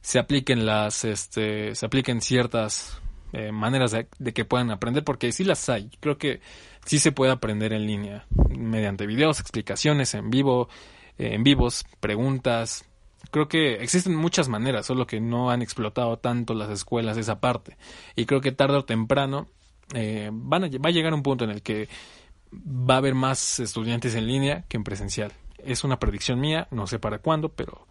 se 0.00 0.18
apliquen 0.18 0.66
las 0.66 1.04
este 1.04 1.76
se 1.76 1.86
apliquen 1.86 2.20
ciertas 2.20 3.00
eh, 3.32 3.52
maneras 3.52 3.92
de, 3.92 4.32
que 4.32 4.44
puedan 4.44 4.72
aprender 4.72 5.04
porque 5.04 5.30
sí 5.30 5.44
las 5.44 5.68
hay. 5.68 5.90
Creo 6.00 6.18
que 6.18 6.40
sí 6.84 6.98
se 6.98 7.12
puede 7.12 7.30
aprender 7.30 7.72
en 7.72 7.86
línea 7.86 8.26
mediante 8.48 9.06
videos, 9.06 9.38
explicaciones 9.38 10.12
en 10.14 10.28
vivo, 10.28 10.68
eh, 11.18 11.34
en 11.34 11.44
vivos, 11.44 11.86
preguntas. 12.00 12.84
Creo 13.30 13.46
que 13.46 13.74
existen 13.74 14.16
muchas 14.16 14.48
maneras, 14.48 14.86
solo 14.86 15.06
que 15.06 15.20
no 15.20 15.50
han 15.50 15.62
explotado 15.62 16.18
tanto 16.18 16.52
las 16.52 16.68
escuelas 16.70 17.16
esa 17.16 17.38
parte. 17.38 17.76
Y 18.16 18.26
creo 18.26 18.40
que 18.40 18.50
tarde 18.50 18.78
o 18.78 18.84
temprano 18.84 19.46
eh, 19.94 20.30
van 20.32 20.64
a, 20.64 20.68
va 20.68 20.88
a 20.88 20.92
llegar 20.92 21.14
un 21.14 21.22
punto 21.22 21.44
en 21.44 21.50
el 21.50 21.62
que 21.62 21.88
va 22.52 22.94
a 22.94 22.98
haber 22.98 23.14
más 23.14 23.60
estudiantes 23.60 24.14
en 24.14 24.26
línea 24.26 24.64
que 24.68 24.76
en 24.76 24.84
presencial. 24.84 25.32
Es 25.58 25.84
una 25.84 25.98
predicción 25.98 26.40
mía, 26.40 26.68
no 26.70 26.86
sé 26.86 26.98
para 26.98 27.18
cuándo, 27.18 27.50
pero 27.50 27.86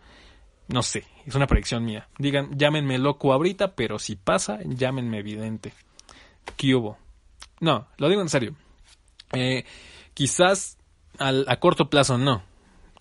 no 0.68 0.82
sé, 0.82 1.06
es 1.26 1.36
una 1.36 1.48
predicción 1.48 1.86
mía. 1.86 2.08
Digan, 2.18 2.58
llámenme 2.58 2.98
loco 2.98 3.34
ahorita, 3.34 3.76
pero 3.76 4.00
si 4.00 4.16
pasa, 4.16 4.60
llámenme 4.66 5.20
evidente. 5.20 5.74
¿Qué 6.58 6.76
hubo? 6.76 6.98
No, 7.60 7.88
lo 7.98 8.10
digo 8.10 8.22
en 8.22 8.30
serio. 8.30 8.56
Eh, 9.34 9.66
quizás 10.14 10.78
al, 11.18 11.46
a 11.48 11.60
corto 11.60 11.90
plazo 11.90 12.18
no, 12.18 12.44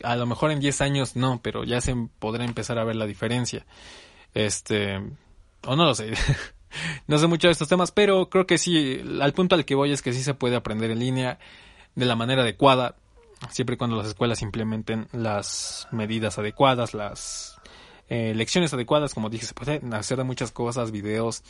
A 0.03 0.17
lo 0.17 0.27
mejor 0.27 0.51
en 0.51 0.61
10 0.61 0.81
años 0.81 1.17
no, 1.17 1.41
pero 1.43 1.65
ya 1.65 1.81
se 1.81 1.95
podrá 2.19 2.45
empezar 2.45 2.79
a 2.79 2.85
ver 2.85 2.97
la 2.97 3.07
diferencia. 3.07 3.67
Este, 4.35 4.97
o 5.67 5.77
no 5.77 5.85
lo 5.85 5.95
sé. 5.95 6.13
no 7.07 7.19
sé 7.19 7.27
mucho 7.27 7.49
de 7.49 7.53
estos 7.53 7.69
temas, 7.69 7.93
pero 7.93 8.29
creo 8.29 8.47
que 8.47 8.59
sí, 8.59 9.01
al 9.21 9.33
punto 9.33 9.55
al 9.55 9.65
que 9.65 9.75
voy 9.75 9.93
es 9.93 10.03
que 10.03 10.13
sí 10.13 10.23
se 10.23 10.35
puede 10.35 10.57
aprender 10.57 10.91
en 10.91 10.99
línea 10.99 11.39
de 11.95 12.07
la 12.07 12.17
manera 12.17 12.43
adecuada, 12.43 12.97
siempre 13.51 13.75
y 13.75 13.77
cuando 13.77 13.97
las 13.97 14.07
escuelas 14.07 14.43
implementen 14.43 15.09
las 15.13 15.89
medidas 15.93 16.39
adecuadas, 16.39 16.95
las 16.95 17.61
eh, 18.09 18.33
lecciones 18.35 18.73
adecuadas, 18.75 19.15
como 19.15 19.31
dije, 19.31 19.47
se 19.47 19.55
pueden 19.55 19.95
hacer 19.95 20.23
muchas 20.25 20.51
cosas, 20.51 20.91
videos, 20.91 21.43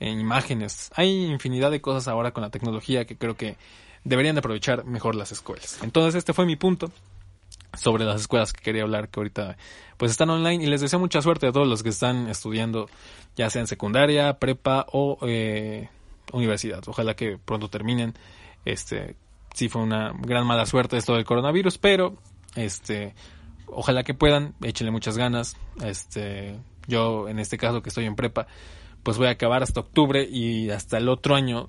en 0.00 0.20
imágenes. 0.20 0.90
Hay 0.94 1.26
infinidad 1.26 1.70
de 1.70 1.80
cosas 1.80 2.08
ahora 2.08 2.32
con 2.32 2.42
la 2.42 2.50
tecnología 2.50 3.06
que 3.06 3.16
creo 3.16 3.36
que 3.36 3.56
deberían 4.04 4.34
de 4.34 4.40
aprovechar 4.40 4.84
mejor 4.84 5.14
las 5.14 5.32
escuelas. 5.32 5.78
Entonces 5.82 6.14
este 6.14 6.32
fue 6.32 6.46
mi 6.46 6.56
punto 6.56 6.90
sobre 7.76 8.04
las 8.04 8.22
escuelas 8.22 8.52
que 8.52 8.62
quería 8.62 8.82
hablar 8.82 9.08
que 9.08 9.20
ahorita 9.20 9.56
pues 9.96 10.10
están 10.10 10.30
online 10.30 10.64
y 10.64 10.66
les 10.66 10.80
deseo 10.80 10.98
mucha 10.98 11.22
suerte 11.22 11.46
a 11.46 11.52
todos 11.52 11.66
los 11.66 11.82
que 11.82 11.90
están 11.90 12.28
estudiando 12.28 12.88
ya 13.36 13.50
sea 13.50 13.60
en 13.60 13.66
secundaria, 13.66 14.38
prepa 14.38 14.86
o 14.92 15.18
eh, 15.22 15.88
universidad. 16.32 16.82
Ojalá 16.86 17.14
que 17.14 17.38
pronto 17.38 17.68
terminen. 17.68 18.14
Este 18.64 19.16
sí 19.54 19.68
fue 19.68 19.82
una 19.82 20.12
gran 20.18 20.46
mala 20.46 20.66
suerte 20.66 20.96
esto 20.96 21.14
del 21.14 21.24
coronavirus, 21.24 21.78
pero 21.78 22.16
este 22.54 23.14
ojalá 23.66 24.04
que 24.04 24.14
puedan, 24.14 24.54
échenle 24.62 24.90
muchas 24.90 25.16
ganas. 25.16 25.56
Este 25.84 26.58
yo 26.86 27.28
en 27.28 27.38
este 27.38 27.58
caso 27.58 27.82
que 27.82 27.90
estoy 27.90 28.06
en 28.06 28.16
prepa 28.16 28.46
pues 29.06 29.18
voy 29.18 29.28
a 29.28 29.30
acabar 29.30 29.62
hasta 29.62 29.78
octubre 29.78 30.26
y 30.28 30.70
hasta 30.70 30.98
el 30.98 31.08
otro 31.08 31.36
año, 31.36 31.68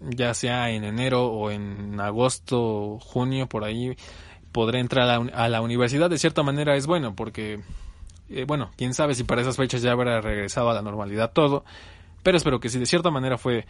ya 0.00 0.32
sea 0.32 0.70
en 0.70 0.84
enero 0.84 1.26
o 1.26 1.50
en 1.50 2.00
agosto, 2.00 2.98
junio, 2.98 3.46
por 3.46 3.64
ahí, 3.64 3.94
podré 4.58 4.80
entrar 4.80 5.08
a 5.08 5.48
la, 5.48 5.60
universidad. 5.60 6.10
De 6.10 6.18
cierta 6.18 6.42
manera 6.42 6.74
es 6.74 6.88
bueno 6.88 7.14
porque, 7.14 7.60
eh, 8.28 8.44
bueno, 8.44 8.72
quién 8.76 8.92
sabe 8.92 9.14
si 9.14 9.22
para 9.22 9.40
esas 9.40 9.56
fechas 9.56 9.82
ya 9.82 9.92
habrá 9.92 10.20
regresado 10.20 10.68
a 10.68 10.74
la 10.74 10.82
normalidad 10.82 11.30
todo, 11.32 11.64
pero 12.24 12.36
espero 12.36 12.58
que 12.58 12.68
sí, 12.68 12.80
de 12.80 12.86
cierta 12.86 13.12
manera 13.12 13.38
fue 13.38 13.66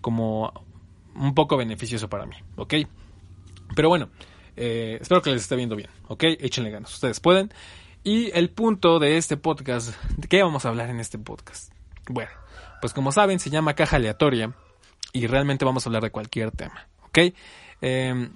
como 0.00 0.52
un 1.16 1.34
poco 1.34 1.56
beneficioso 1.56 2.08
para 2.08 2.24
mí, 2.24 2.36
¿ok? 2.54 2.72
Pero 3.74 3.88
bueno, 3.88 4.10
eh, 4.54 4.98
espero 5.00 5.22
que 5.22 5.30
les 5.30 5.42
esté 5.42 5.56
viendo 5.56 5.74
bien, 5.74 5.90
¿ok? 6.06 6.22
Échenle 6.38 6.70
ganas, 6.70 6.94
ustedes 6.94 7.18
pueden. 7.18 7.52
Y 8.04 8.30
el 8.30 8.50
punto 8.50 9.00
de 9.00 9.16
este 9.16 9.36
podcast, 9.36 10.00
¿de 10.16 10.28
qué 10.28 10.40
vamos 10.40 10.66
a 10.66 10.68
hablar 10.68 10.88
en 10.88 11.00
este 11.00 11.18
podcast? 11.18 11.72
Bueno, 12.08 12.30
pues 12.80 12.92
como 12.92 13.10
saben, 13.10 13.40
se 13.40 13.50
llama 13.50 13.74
caja 13.74 13.96
aleatoria 13.96 14.54
y 15.12 15.26
realmente 15.26 15.64
vamos 15.64 15.84
a 15.84 15.88
hablar 15.88 16.04
de 16.04 16.12
cualquier 16.12 16.52
tema, 16.52 16.86
¿ok? 17.08 17.34
Em, 17.80 18.30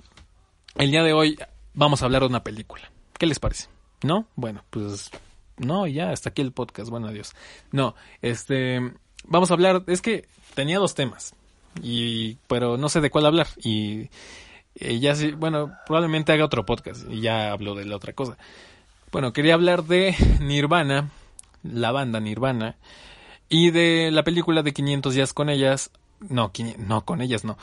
el 0.75 0.91
día 0.91 1.05
de 1.05 1.13
hoy 1.13 1.39
vamos 1.75 2.03
a 2.03 2.07
hablar 2.07 2.23
de 2.23 2.29
una 2.29 2.45
película. 2.45 2.91
¿Qué 3.19 3.27
les 3.27 3.39
parece? 3.39 3.69
¿No? 4.03 4.27
Bueno, 4.37 4.65
pues 4.71 5.11
no, 5.59 5.87
ya, 5.87 6.11
hasta 6.11 6.31
aquí 6.31 6.43
el 6.43 6.53
podcast, 6.53 6.91
bueno, 6.91 7.09
adiós. 7.09 7.35
No, 7.71 7.95
este, 8.21 8.81
vamos 9.27 9.51
a 9.51 9.55
hablar, 9.55 9.85
es 9.87 10.03
que 10.03 10.27
tenía 10.55 10.79
dos 10.79 10.95
temas, 10.95 11.35
y, 11.83 12.37
pero 12.49 12.77
no 12.77 12.89
sé 12.89 13.01
de 13.01 13.11
cuál 13.11 13.27
hablar, 13.27 13.47
y, 13.63 14.09
y 14.75 15.01
ya 15.01 15.15
sí, 15.15 15.33
bueno, 15.33 15.73
probablemente 15.87 16.33
haga 16.33 16.45
otro 16.45 16.67
podcast, 16.67 17.05
y 17.09 17.21
ya 17.21 17.53
hablo 17.53 17.75
de 17.75 17.85
la 17.85 17.97
otra 17.97 18.13
cosa. 18.13 18.37
Bueno, 19.13 19.33
quería 19.33 19.55
hablar 19.55 19.85
de 19.85 20.17
Nirvana, 20.41 21.11
la 21.63 21.93
banda 21.93 22.19
Nirvana, 22.19 22.77
y 23.49 23.71
de 23.71 24.11
la 24.11 24.25
película 24.25 24.63
de 24.63 24.73
500 24.73 25.15
días 25.15 25.33
con 25.33 25.51
ellas, 25.51 25.91
no, 26.29 26.53
no 26.79 27.05
con 27.05 27.21
ellas 27.21 27.45
no, 27.45 27.57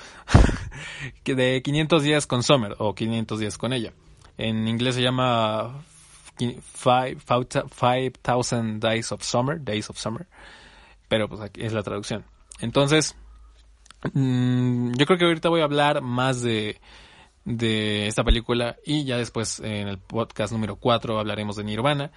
de 1.25 1.61
500 1.61 2.03
días 2.03 2.27
con 2.27 2.43
Summer 2.43 2.75
o 2.77 2.95
500 2.95 3.39
días 3.39 3.57
con 3.57 3.73
ella. 3.73 3.93
En 4.37 4.67
inglés 4.67 4.95
se 4.95 5.01
llama 5.01 5.83
5000 6.37 8.79
Days 8.79 9.11
of 9.11 9.23
Summer, 9.23 9.63
Days 9.63 9.89
of 9.89 9.97
Summer, 9.97 10.27
pero 11.07 11.27
pues 11.27 11.41
aquí 11.41 11.61
es 11.61 11.73
la 11.73 11.83
traducción. 11.83 12.25
Entonces, 12.61 13.15
mm, 14.13 14.93
yo 14.93 15.05
creo 15.05 15.17
que 15.17 15.25
ahorita 15.25 15.49
voy 15.49 15.61
a 15.61 15.65
hablar 15.65 16.01
más 16.01 16.41
de, 16.41 16.79
de 17.45 18.07
esta 18.07 18.23
película 18.23 18.77
y 18.85 19.05
ya 19.05 19.17
después 19.17 19.59
en 19.59 19.87
el 19.87 19.97
podcast 19.97 20.53
número 20.53 20.77
4 20.77 21.19
hablaremos 21.19 21.55
de 21.55 21.63
Nirvana 21.63 22.11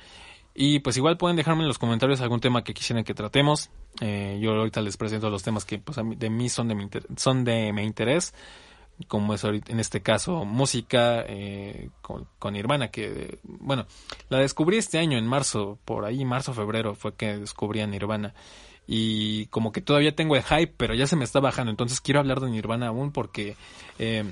y 0.55 0.81
pues 0.81 0.97
igual 0.97 1.17
pueden 1.17 1.37
dejarme 1.37 1.63
en 1.63 1.69
los 1.69 1.79
comentarios 1.79 2.21
algún 2.21 2.41
tema 2.41 2.63
que 2.63 2.75
quisieran 2.75 3.05
que 3.05 3.15
tratemos. 3.15 3.71
Eh, 4.01 4.39
yo 4.41 4.53
ahorita 4.53 4.81
les 4.83 4.97
presento 4.97 5.31
los 5.31 5.43
temas 5.43 5.65
que 5.65 5.79
pues, 5.79 5.99
de 6.03 6.31
mí 6.31 6.49
son 6.49 6.69
de 6.69 6.75
mi, 6.75 6.89
son 7.17 7.45
de 7.45 7.73
mi 7.73 7.83
interés, 7.83 8.35
como 9.09 9.35
es 9.35 9.45
ahorita, 9.45 9.73
en 9.73 9.81
este 9.81 10.03
caso 10.03 10.45
música 10.45 11.25
eh, 11.27 11.89
con, 12.03 12.29
con 12.39 12.53
Nirvana, 12.53 12.89
que 12.89 13.39
bueno, 13.43 13.87
la 14.29 14.39
descubrí 14.39 14.77
este 14.77 14.99
año 14.99 15.17
en 15.17 15.27
marzo, 15.27 15.79
por 15.85 16.05
ahí 16.05 16.25
marzo, 16.25 16.53
febrero 16.53 16.95
fue 16.95 17.15
que 17.15 17.39
descubrí 17.39 17.81
a 17.81 17.87
Nirvana. 17.87 18.35
Y 18.87 19.47
como 19.47 19.71
que 19.71 19.81
todavía 19.81 20.15
tengo 20.15 20.35
el 20.37 20.43
hype, 20.43 20.75
pero 20.77 20.93
ya 20.95 21.07
se 21.07 21.17
me 21.17 21.25
está 21.25 21.41
bajando, 21.41 21.71
entonces 21.71 22.01
quiero 22.01 22.21
hablar 22.21 22.41
de 22.41 22.51
Nirvana 22.51 22.89
aún 22.89 23.13
porque... 23.13 23.57
Eh, 23.99 24.25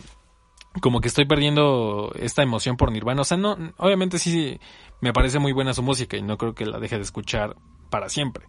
como 0.81 1.01
que 1.01 1.09
estoy 1.09 1.25
perdiendo 1.25 2.13
esta 2.17 2.43
emoción 2.43 2.77
por 2.77 2.93
Nirvana. 2.93 3.23
O 3.23 3.25
sea, 3.25 3.37
no, 3.37 3.57
obviamente 3.77 4.19
sí 4.19 4.61
me 5.01 5.13
parece 5.13 5.39
muy 5.39 5.53
buena 5.53 5.75
su 5.75 5.83
música 5.83 6.17
y 6.17 6.23
no 6.23 6.39
creo 6.39 6.55
que 6.55 6.67
la 6.67 6.79
deje 6.79 6.97
de 6.97 7.03
escuchar 7.03 7.57
para 7.91 8.09
siempre. 8.09 8.47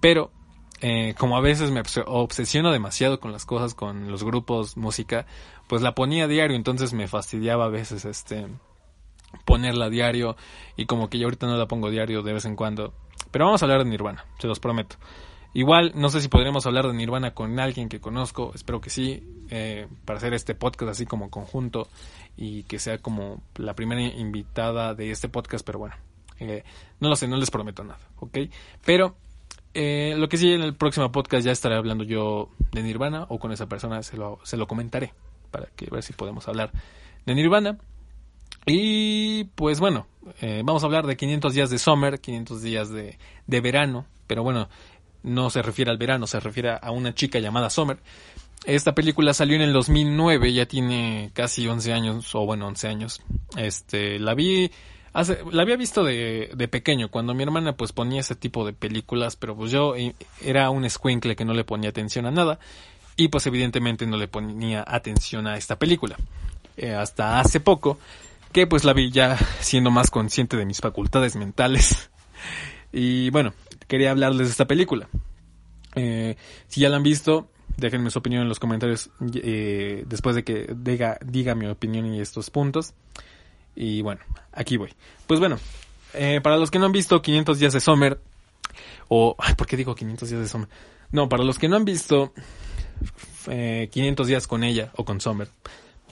Pero 0.00 0.30
eh, 0.80 1.14
como 1.18 1.36
a 1.36 1.40
veces 1.40 1.70
me 1.70 1.82
obsesiono 2.06 2.70
demasiado 2.70 3.18
con 3.18 3.32
las 3.32 3.46
cosas, 3.46 3.74
con 3.74 4.10
los 4.10 4.22
grupos, 4.22 4.76
música, 4.76 5.26
pues 5.66 5.82
la 5.82 5.94
ponía 5.94 6.28
diario, 6.28 6.56
entonces 6.56 6.92
me 6.92 7.08
fastidiaba 7.08 7.64
a 7.64 7.70
veces 7.70 8.04
este 8.04 8.46
ponerla 9.44 9.86
a 9.86 9.90
diario 9.90 10.36
y 10.76 10.86
como 10.86 11.10
que 11.10 11.18
yo 11.18 11.26
ahorita 11.26 11.46
no 11.46 11.56
la 11.56 11.66
pongo 11.66 11.90
diario 11.90 12.22
de 12.22 12.34
vez 12.34 12.44
en 12.44 12.54
cuando. 12.54 12.92
Pero 13.30 13.46
vamos 13.46 13.62
a 13.62 13.64
hablar 13.64 13.82
de 13.82 13.90
Nirvana, 13.90 14.24
se 14.38 14.46
los 14.46 14.60
prometo. 14.60 14.96
Igual, 15.56 15.92
no 15.94 16.08
sé 16.08 16.20
si 16.20 16.26
podríamos 16.26 16.66
hablar 16.66 16.88
de 16.88 16.94
Nirvana 16.94 17.32
con 17.32 17.60
alguien 17.60 17.88
que 17.88 18.00
conozco, 18.00 18.50
espero 18.56 18.80
que 18.80 18.90
sí, 18.90 19.22
eh, 19.50 19.86
para 20.04 20.16
hacer 20.16 20.34
este 20.34 20.56
podcast 20.56 20.90
así 20.90 21.06
como 21.06 21.30
conjunto 21.30 21.86
y 22.36 22.64
que 22.64 22.80
sea 22.80 22.98
como 22.98 23.40
la 23.54 23.74
primera 23.74 24.02
invitada 24.02 24.94
de 24.94 25.12
este 25.12 25.28
podcast, 25.28 25.64
pero 25.64 25.78
bueno, 25.78 25.94
eh, 26.40 26.64
no 26.98 27.08
lo 27.08 27.14
sé, 27.14 27.28
no 27.28 27.36
les 27.36 27.52
prometo 27.52 27.84
nada, 27.84 28.00
¿ok? 28.18 28.36
Pero 28.84 29.14
eh, 29.74 30.14
lo 30.16 30.28
que 30.28 30.38
sí, 30.38 30.52
en 30.52 30.60
el 30.60 30.74
próximo 30.74 31.12
podcast 31.12 31.46
ya 31.46 31.52
estaré 31.52 31.76
hablando 31.76 32.02
yo 32.02 32.50
de 32.72 32.82
Nirvana 32.82 33.24
o 33.28 33.38
con 33.38 33.52
esa 33.52 33.68
persona 33.68 34.02
se 34.02 34.16
lo, 34.16 34.40
se 34.42 34.56
lo 34.56 34.66
comentaré 34.66 35.14
para 35.52 35.66
que 35.76 35.86
ver 35.88 36.02
si 36.02 36.14
podemos 36.14 36.48
hablar 36.48 36.72
de 37.26 37.34
Nirvana. 37.36 37.78
Y 38.66 39.44
pues 39.54 39.78
bueno, 39.78 40.06
vamos 40.64 40.82
a 40.82 40.86
hablar 40.86 41.06
de 41.06 41.16
500 41.16 41.54
días 41.54 41.70
de 41.70 41.78
summer, 41.78 42.18
500 42.18 42.62
días 42.62 42.88
de, 42.90 43.18
de 43.46 43.60
verano, 43.60 44.06
pero 44.26 44.42
bueno, 44.42 44.68
no 45.24 45.50
se 45.50 45.62
refiere 45.62 45.90
al 45.90 45.98
verano, 45.98 46.26
se 46.26 46.38
refiere 46.38 46.78
a 46.80 46.90
una 46.92 47.14
chica 47.14 47.40
llamada 47.40 47.70
Summer. 47.70 47.98
Esta 48.64 48.94
película 48.94 49.34
salió 49.34 49.56
en 49.56 49.62
el 49.62 49.72
2009, 49.72 50.52
ya 50.52 50.66
tiene 50.66 51.30
casi 51.34 51.66
11 51.66 51.92
años, 51.92 52.34
o 52.34 52.46
bueno, 52.46 52.66
11 52.68 52.88
años. 52.88 53.22
Este, 53.56 54.18
la 54.18 54.34
vi, 54.34 54.70
hace, 55.12 55.38
la 55.50 55.62
había 55.62 55.76
visto 55.76 56.04
de, 56.04 56.50
de 56.54 56.68
pequeño, 56.68 57.10
cuando 57.10 57.34
mi 57.34 57.42
hermana 57.42 57.76
pues 57.76 57.92
ponía 57.92 58.20
ese 58.20 58.36
tipo 58.36 58.64
de 58.64 58.72
películas, 58.72 59.36
pero 59.36 59.56
pues 59.56 59.70
yo 59.70 59.96
eh, 59.96 60.14
era 60.40 60.70
un 60.70 60.88
squinkle 60.88 61.36
que 61.36 61.44
no 61.44 61.52
le 61.52 61.64
ponía 61.64 61.90
atención 61.90 62.26
a 62.26 62.30
nada, 62.30 62.58
y 63.16 63.28
pues 63.28 63.46
evidentemente 63.46 64.06
no 64.06 64.16
le 64.16 64.28
ponía 64.28 64.84
atención 64.86 65.46
a 65.46 65.56
esta 65.56 65.78
película. 65.78 66.16
Eh, 66.76 66.94
hasta 66.94 67.40
hace 67.40 67.60
poco, 67.60 67.98
que 68.52 68.66
pues 68.66 68.84
la 68.84 68.92
vi 68.92 69.10
ya 69.10 69.36
siendo 69.60 69.90
más 69.90 70.10
consciente 70.10 70.56
de 70.56 70.64
mis 70.64 70.80
facultades 70.80 71.36
mentales. 71.36 72.10
y 72.92 73.30
bueno, 73.30 73.52
quería 73.88 74.10
hablarles 74.10 74.48
de 74.48 74.52
esta 74.52 74.66
película. 74.66 75.08
Eh, 75.94 76.36
si 76.68 76.80
ya 76.80 76.88
la 76.88 76.96
han 76.96 77.02
visto, 77.02 77.48
déjenme 77.76 78.10
su 78.10 78.18
opinión 78.18 78.42
en 78.42 78.48
los 78.48 78.58
comentarios 78.58 79.10
eh, 79.34 80.04
después 80.06 80.34
de 80.34 80.44
que 80.44 80.74
diga, 80.76 81.54
mi 81.54 81.66
opinión 81.66 82.06
y 82.06 82.20
estos 82.20 82.50
puntos. 82.50 82.94
Y 83.76 84.02
bueno, 84.02 84.20
aquí 84.52 84.76
voy. 84.76 84.92
Pues 85.26 85.40
bueno, 85.40 85.58
eh, 86.14 86.40
para 86.42 86.56
los 86.56 86.70
que 86.70 86.78
no 86.78 86.86
han 86.86 86.92
visto 86.92 87.20
500 87.20 87.58
días 87.58 87.72
de 87.72 87.80
Summer, 87.80 88.20
o... 89.08 89.36
¿Por 89.56 89.66
qué 89.66 89.76
digo 89.76 89.94
500 89.94 90.28
días 90.28 90.40
de 90.40 90.48
Summer? 90.48 90.68
No, 91.10 91.28
para 91.28 91.44
los 91.44 91.58
que 91.58 91.68
no 91.68 91.76
han 91.76 91.84
visto 91.84 92.32
500 93.46 94.26
días 94.26 94.46
con 94.46 94.64
ella 94.64 94.90
o 94.96 95.04
con 95.04 95.20
Summer, 95.20 95.48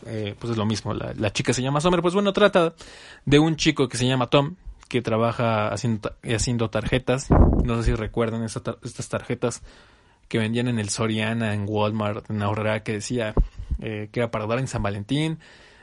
pues 0.03 0.51
es 0.51 0.57
lo 0.57 0.67
mismo. 0.67 0.95
La, 0.95 1.33
chica 1.33 1.53
se 1.53 1.63
llama 1.63 1.81
Summer. 1.81 2.03
Pues 2.03 2.15
bueno, 2.15 2.33
trata 2.33 2.75
de 3.25 3.39
un 3.39 3.57
chico 3.57 3.89
que 3.89 3.97
se 3.97 4.07
llama 4.07 4.29
Tom, 4.29 4.57
que 4.93 5.01
trabaja 5.01 5.69
haciendo, 5.69 6.15
haciendo 6.23 6.69
tarjetas. 6.69 7.31
No 7.65 7.79
sé 7.79 7.85
si 7.85 7.95
recuerdan 7.95 8.43
estas 8.43 9.09
tarjetas 9.09 9.63
que 10.29 10.37
vendían 10.37 10.69
en 10.69 10.79
el 10.79 10.91
Soriana, 10.91 11.55
en 11.55 11.65
Walmart, 11.67 12.29
en 12.31 12.43
Ahorrera, 12.43 12.83
que 12.83 12.93
decía 12.93 13.33
eh, 13.81 14.11
que 14.13 14.21
era 14.21 14.31
para 14.31 14.47
dar 14.47 14.59
en 14.59 14.69
San 14.69 14.83
Valentín, 14.83 15.39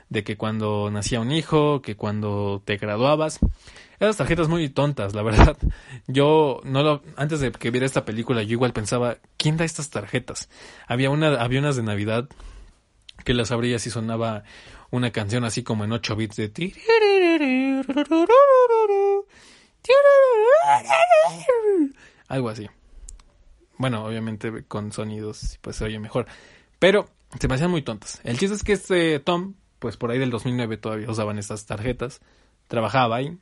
de 0.09 0.23
que 0.23 0.37
cuando 0.37 0.91
nacía 0.91 1.21
un 1.21 1.31
hijo, 1.31 1.81
que 1.81 1.95
cuando 1.95 2.61
te 2.63 2.77
graduabas. 2.77 3.39
Esas 3.99 4.17
tarjetas 4.17 4.47
muy 4.47 4.69
tontas, 4.69 5.15
la 5.15 5.23
verdad. 5.23 5.57
Yo 6.07 6.61
no 6.63 6.83
lo, 6.83 7.01
antes 7.15 7.39
de 7.39 7.51
que 7.51 7.71
viera 7.71 7.87
esta 7.87 8.05
película, 8.05 8.43
yo 8.43 8.51
igual 8.51 8.73
pensaba, 8.73 9.17
¿quién 9.37 9.57
da 9.57 9.65
estas 9.65 9.89
tarjetas? 9.89 10.49
Había 10.85 11.09
una, 11.09 11.41
había 11.41 11.61
unas 11.61 11.75
de 11.75 11.81
Navidad 11.81 12.29
que 13.25 13.33
las 13.33 13.51
abría 13.51 13.79
si 13.79 13.89
sonaba 13.89 14.43
una 14.91 15.09
canción 15.11 15.45
así 15.45 15.63
como 15.63 15.83
en 15.83 15.93
8 15.93 16.15
bits 16.15 16.35
de 16.35 16.49
Algo 22.27 22.49
así. 22.49 22.67
Bueno, 23.77 24.05
obviamente 24.05 24.63
con 24.67 24.91
sonidos 24.91 25.57
pues 25.61 25.77
se 25.77 25.85
oye 25.85 25.99
mejor. 25.99 26.27
Pero 26.79 27.09
se 27.39 27.47
me 27.47 27.55
hacían 27.55 27.71
muy 27.71 27.81
tontas. 27.81 28.19
El 28.23 28.37
chiste 28.37 28.55
es 28.55 28.63
que 28.63 28.73
este 28.73 29.19
Tom, 29.19 29.55
pues 29.79 29.97
por 29.97 30.11
ahí 30.11 30.19
del 30.19 30.29
2009 30.29 30.77
todavía 30.77 31.09
usaban 31.09 31.37
estas 31.37 31.65
tarjetas. 31.65 32.21
Trabajaba 32.67 33.17
ahí. 33.17 33.37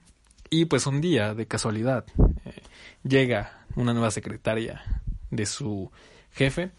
Y 0.50 0.65
pues 0.65 0.88
un 0.88 1.01
día, 1.01 1.34
de 1.34 1.46
casualidad, 1.46 2.06
eh, 2.46 2.62
llega 3.03 3.65
una 3.75 3.94
nueva 3.94 4.12
secretaria 4.12 4.82
de 5.29 5.46
su 5.46 5.91
jefe, 6.32 6.72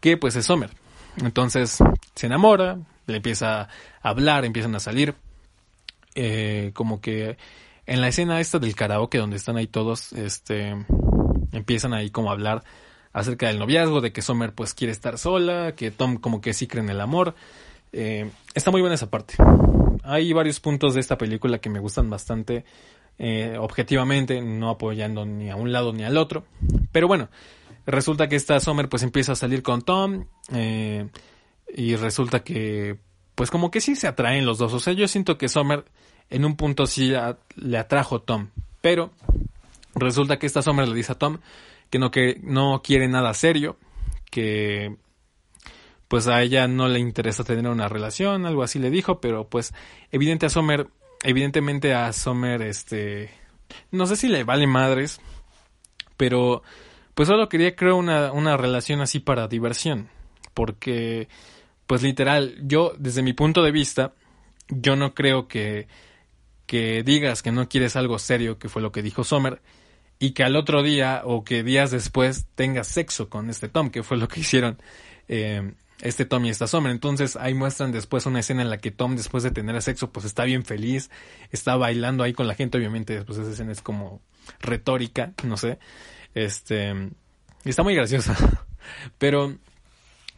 que 0.00 0.16
pues 0.16 0.34
es 0.34 0.46
Sommer. 0.46 0.70
Entonces 1.18 1.78
se 2.14 2.26
enamora, 2.26 2.78
le 3.06 3.16
empieza 3.16 3.62
a 3.62 3.68
hablar, 4.02 4.44
empiezan 4.44 4.74
a 4.74 4.80
salir. 4.80 5.14
Eh, 6.14 6.72
como 6.74 7.00
que 7.00 7.36
en 7.86 8.00
la 8.00 8.08
escena 8.08 8.40
esta 8.40 8.58
del 8.58 8.74
karaoke 8.74 9.18
donde 9.18 9.36
están 9.36 9.56
ahí 9.56 9.66
todos, 9.66 10.12
este, 10.12 10.74
empiezan 11.52 11.94
ahí 11.94 12.10
como 12.10 12.30
a 12.30 12.32
hablar 12.32 12.64
acerca 13.12 13.48
del 13.48 13.58
noviazgo, 13.58 14.00
de 14.00 14.12
que 14.12 14.22
Sommer 14.22 14.54
pues 14.54 14.74
quiere 14.74 14.92
estar 14.92 15.18
sola, 15.18 15.74
que 15.74 15.90
Tom 15.90 16.16
como 16.16 16.40
que 16.40 16.54
sí 16.54 16.66
cree 16.66 16.82
en 16.82 16.90
el 16.90 17.00
amor. 17.00 17.34
Eh, 17.92 18.30
está 18.54 18.70
muy 18.70 18.80
buena 18.80 18.94
esa 18.94 19.10
parte. 19.10 19.34
Hay 20.04 20.32
varios 20.32 20.60
puntos 20.60 20.94
de 20.94 21.00
esta 21.00 21.18
película 21.18 21.58
que 21.58 21.70
me 21.70 21.80
gustan 21.80 22.08
bastante, 22.08 22.64
eh, 23.18 23.56
objetivamente, 23.58 24.40
no 24.40 24.70
apoyando 24.70 25.26
ni 25.26 25.50
a 25.50 25.56
un 25.56 25.72
lado 25.72 25.92
ni 25.92 26.04
al 26.04 26.16
otro. 26.16 26.44
Pero 26.90 27.08
bueno, 27.08 27.28
resulta 27.86 28.28
que 28.28 28.36
esta 28.36 28.58
Sommer 28.60 28.88
pues 28.88 29.02
empieza 29.02 29.32
a 29.32 29.36
salir 29.36 29.62
con 29.62 29.82
Tom 29.82 30.26
y 31.74 31.96
resulta 31.96 32.42
que 32.44 32.98
pues 33.34 33.50
como 33.50 33.70
que 33.70 33.80
sí 33.80 33.96
se 33.96 34.08
atraen 34.08 34.46
los 34.46 34.58
dos. 34.58 34.72
O 34.72 34.80
sea, 34.80 34.92
yo 34.92 35.08
siento 35.08 35.38
que 35.38 35.48
Sommer 35.48 35.84
en 36.30 36.44
un 36.44 36.56
punto 36.56 36.86
sí 36.86 37.12
le 37.56 37.78
atrajo 37.78 38.22
Tom, 38.22 38.48
pero 38.80 39.10
resulta 39.94 40.38
que 40.38 40.46
esta 40.46 40.62
Sommer 40.62 40.88
le 40.88 40.94
dice 40.94 41.12
a 41.12 41.18
Tom 41.18 41.38
que 41.90 41.98
no, 41.98 42.10
que 42.10 42.40
no 42.42 42.80
quiere 42.82 43.08
nada 43.08 43.34
serio, 43.34 43.76
que 44.30 44.96
pues 46.08 46.26
a 46.26 46.42
ella 46.42 46.68
no 46.68 46.88
le 46.88 46.98
interesa 46.98 47.44
tener 47.44 47.70
una 47.70 47.88
relación, 47.88 48.44
algo 48.44 48.62
así 48.62 48.78
le 48.78 48.90
dijo, 48.90 49.20
pero 49.20 49.48
pues 49.48 49.72
evidente 50.10 50.46
a 50.46 50.50
Sommer, 50.50 50.88
evidentemente 51.22 51.94
a 51.94 52.12
Sommer, 52.12 52.62
este, 52.62 53.30
no 53.90 54.06
sé 54.06 54.16
si 54.16 54.28
le 54.28 54.44
vale 54.44 54.66
madres, 54.66 55.20
pero 56.16 56.62
pues 57.14 57.28
solo 57.28 57.48
quería 57.48 57.76
creo 57.76 57.96
una, 57.96 58.32
una 58.32 58.56
relación 58.56 59.00
así 59.00 59.20
para 59.20 59.48
diversión, 59.48 60.08
porque 60.54 61.28
pues 61.92 62.00
literal, 62.00 62.56
yo 62.62 62.94
desde 62.98 63.20
mi 63.20 63.34
punto 63.34 63.62
de 63.62 63.70
vista, 63.70 64.14
yo 64.70 64.96
no 64.96 65.12
creo 65.12 65.46
que, 65.46 65.88
que 66.64 67.02
digas 67.02 67.42
que 67.42 67.52
no 67.52 67.68
quieres 67.68 67.96
algo 67.96 68.18
serio, 68.18 68.58
que 68.58 68.70
fue 68.70 68.80
lo 68.80 68.92
que 68.92 69.02
dijo 69.02 69.24
Sommer, 69.24 69.60
y 70.18 70.30
que 70.30 70.42
al 70.42 70.56
otro 70.56 70.82
día 70.82 71.20
o 71.26 71.44
que 71.44 71.62
días 71.62 71.90
después 71.90 72.46
tengas 72.54 72.86
sexo 72.86 73.28
con 73.28 73.50
este 73.50 73.68
Tom, 73.68 73.90
que 73.90 74.02
fue 74.02 74.16
lo 74.16 74.26
que 74.26 74.40
hicieron 74.40 74.80
eh, 75.28 75.74
este 76.00 76.24
Tom 76.24 76.46
y 76.46 76.48
esta 76.48 76.66
Summer. 76.66 76.90
Entonces 76.90 77.36
ahí 77.36 77.52
muestran 77.52 77.92
después 77.92 78.24
una 78.24 78.40
escena 78.40 78.62
en 78.62 78.70
la 78.70 78.78
que 78.78 78.90
Tom 78.90 79.14
después 79.14 79.44
de 79.44 79.50
tener 79.50 79.82
sexo 79.82 80.12
pues 80.12 80.24
está 80.24 80.44
bien 80.44 80.64
feliz, 80.64 81.10
está 81.50 81.76
bailando 81.76 82.24
ahí 82.24 82.32
con 82.32 82.48
la 82.48 82.54
gente, 82.54 82.78
obviamente 82.78 83.16
después 83.16 83.36
esa 83.36 83.50
escena 83.50 83.70
es 83.70 83.82
como 83.82 84.22
retórica, 84.60 85.34
no 85.44 85.58
sé, 85.58 85.78
este, 86.32 86.94
está 87.66 87.82
muy 87.82 87.94
graciosa, 87.94 88.34
pero 89.18 89.58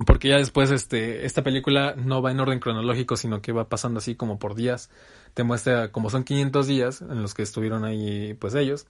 porque 0.07 0.29
ya 0.29 0.39
después 0.39 0.71
este 0.71 1.25
esta 1.25 1.43
película 1.43 1.95
no 1.97 2.21
va 2.21 2.33
en 2.33 2.41
orden 2.41 2.59
cronológico 2.59 3.17
sino 3.17 3.41
que 3.41 3.53
va 3.53 3.69
pasando 3.69 3.99
así 3.99 4.15
como 4.15 4.39
por 4.39 4.55
días. 4.55 4.91
Te 5.35 5.45
muestra 5.45 5.93
como 5.93 6.11
son 6.11 6.25
500 6.25 6.67
días 6.67 7.01
en 7.03 7.23
los 7.23 7.35
que 7.35 7.43
estuvieron 7.43 7.85
ahí 7.85 8.35
pues 8.35 8.55
ellos. 8.55 8.87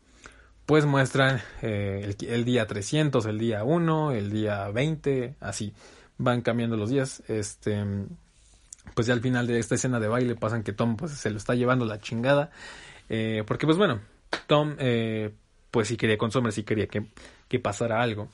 Pues 0.66 0.86
muestran 0.86 1.42
eh, 1.60 2.16
el, 2.26 2.44
día 2.46 2.66
300, 2.66 3.26
el 3.26 3.38
día 3.38 3.64
1, 3.64 4.12
el 4.12 4.30
día 4.30 4.68
20, 4.70 5.34
así. 5.40 5.74
Van 6.16 6.40
cambiando 6.40 6.78
los 6.78 6.88
días. 6.88 7.22
Este, 7.28 7.84
pues 8.94 9.06
ya 9.06 9.14
al 9.14 9.20
final 9.20 9.46
de 9.46 9.58
esta 9.58 9.74
escena 9.74 10.00
de 10.00 10.08
baile 10.08 10.34
pasan 10.34 10.62
que 10.62 10.72
Tom 10.72 10.96
pues 10.96 11.12
se 11.12 11.30
lo 11.30 11.38
está 11.38 11.54
llevando 11.54 11.86
la 11.86 12.00
chingada, 12.00 12.50
eh, 13.08 13.42
porque 13.46 13.66
pues 13.66 13.78
bueno, 13.78 14.00
Tom 14.46 14.76
eh, 14.78 15.32
pues 15.70 15.88
sí 15.88 15.96
quería 15.96 16.18
con 16.18 16.30
Summer, 16.30 16.52
sí 16.52 16.64
quería 16.64 16.86
que, 16.86 17.06
que 17.48 17.58
pasara 17.58 18.02
algo, 18.02 18.28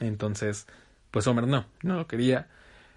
entonces 0.00 0.66
pues 1.14 1.26
Summer 1.26 1.46
no, 1.46 1.64
no 1.82 1.94
lo 1.94 2.08
quería. 2.08 2.48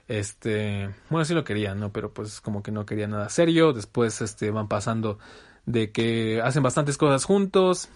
Este, 0.07 0.89
bueno, 1.11 1.23
sí 1.23 1.35
lo 1.35 1.43
quería, 1.43 1.75
¿no? 1.75 1.91
Pero 1.93 2.15
pues 2.15 2.41
como 2.41 2.63
que 2.63 2.71
no 2.71 2.83
quería 2.83 3.07
nada 3.07 3.29
serio. 3.29 3.73
Después, 3.73 4.21
este, 4.21 4.49
van 4.49 4.67
pasando 4.67 5.19
de 5.67 5.91
que 5.91 6.41
hacen 6.43 6.63
bastantes 6.63 6.97
cosas 6.97 7.25
juntos. 7.25 7.89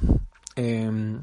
Em, 0.55 1.21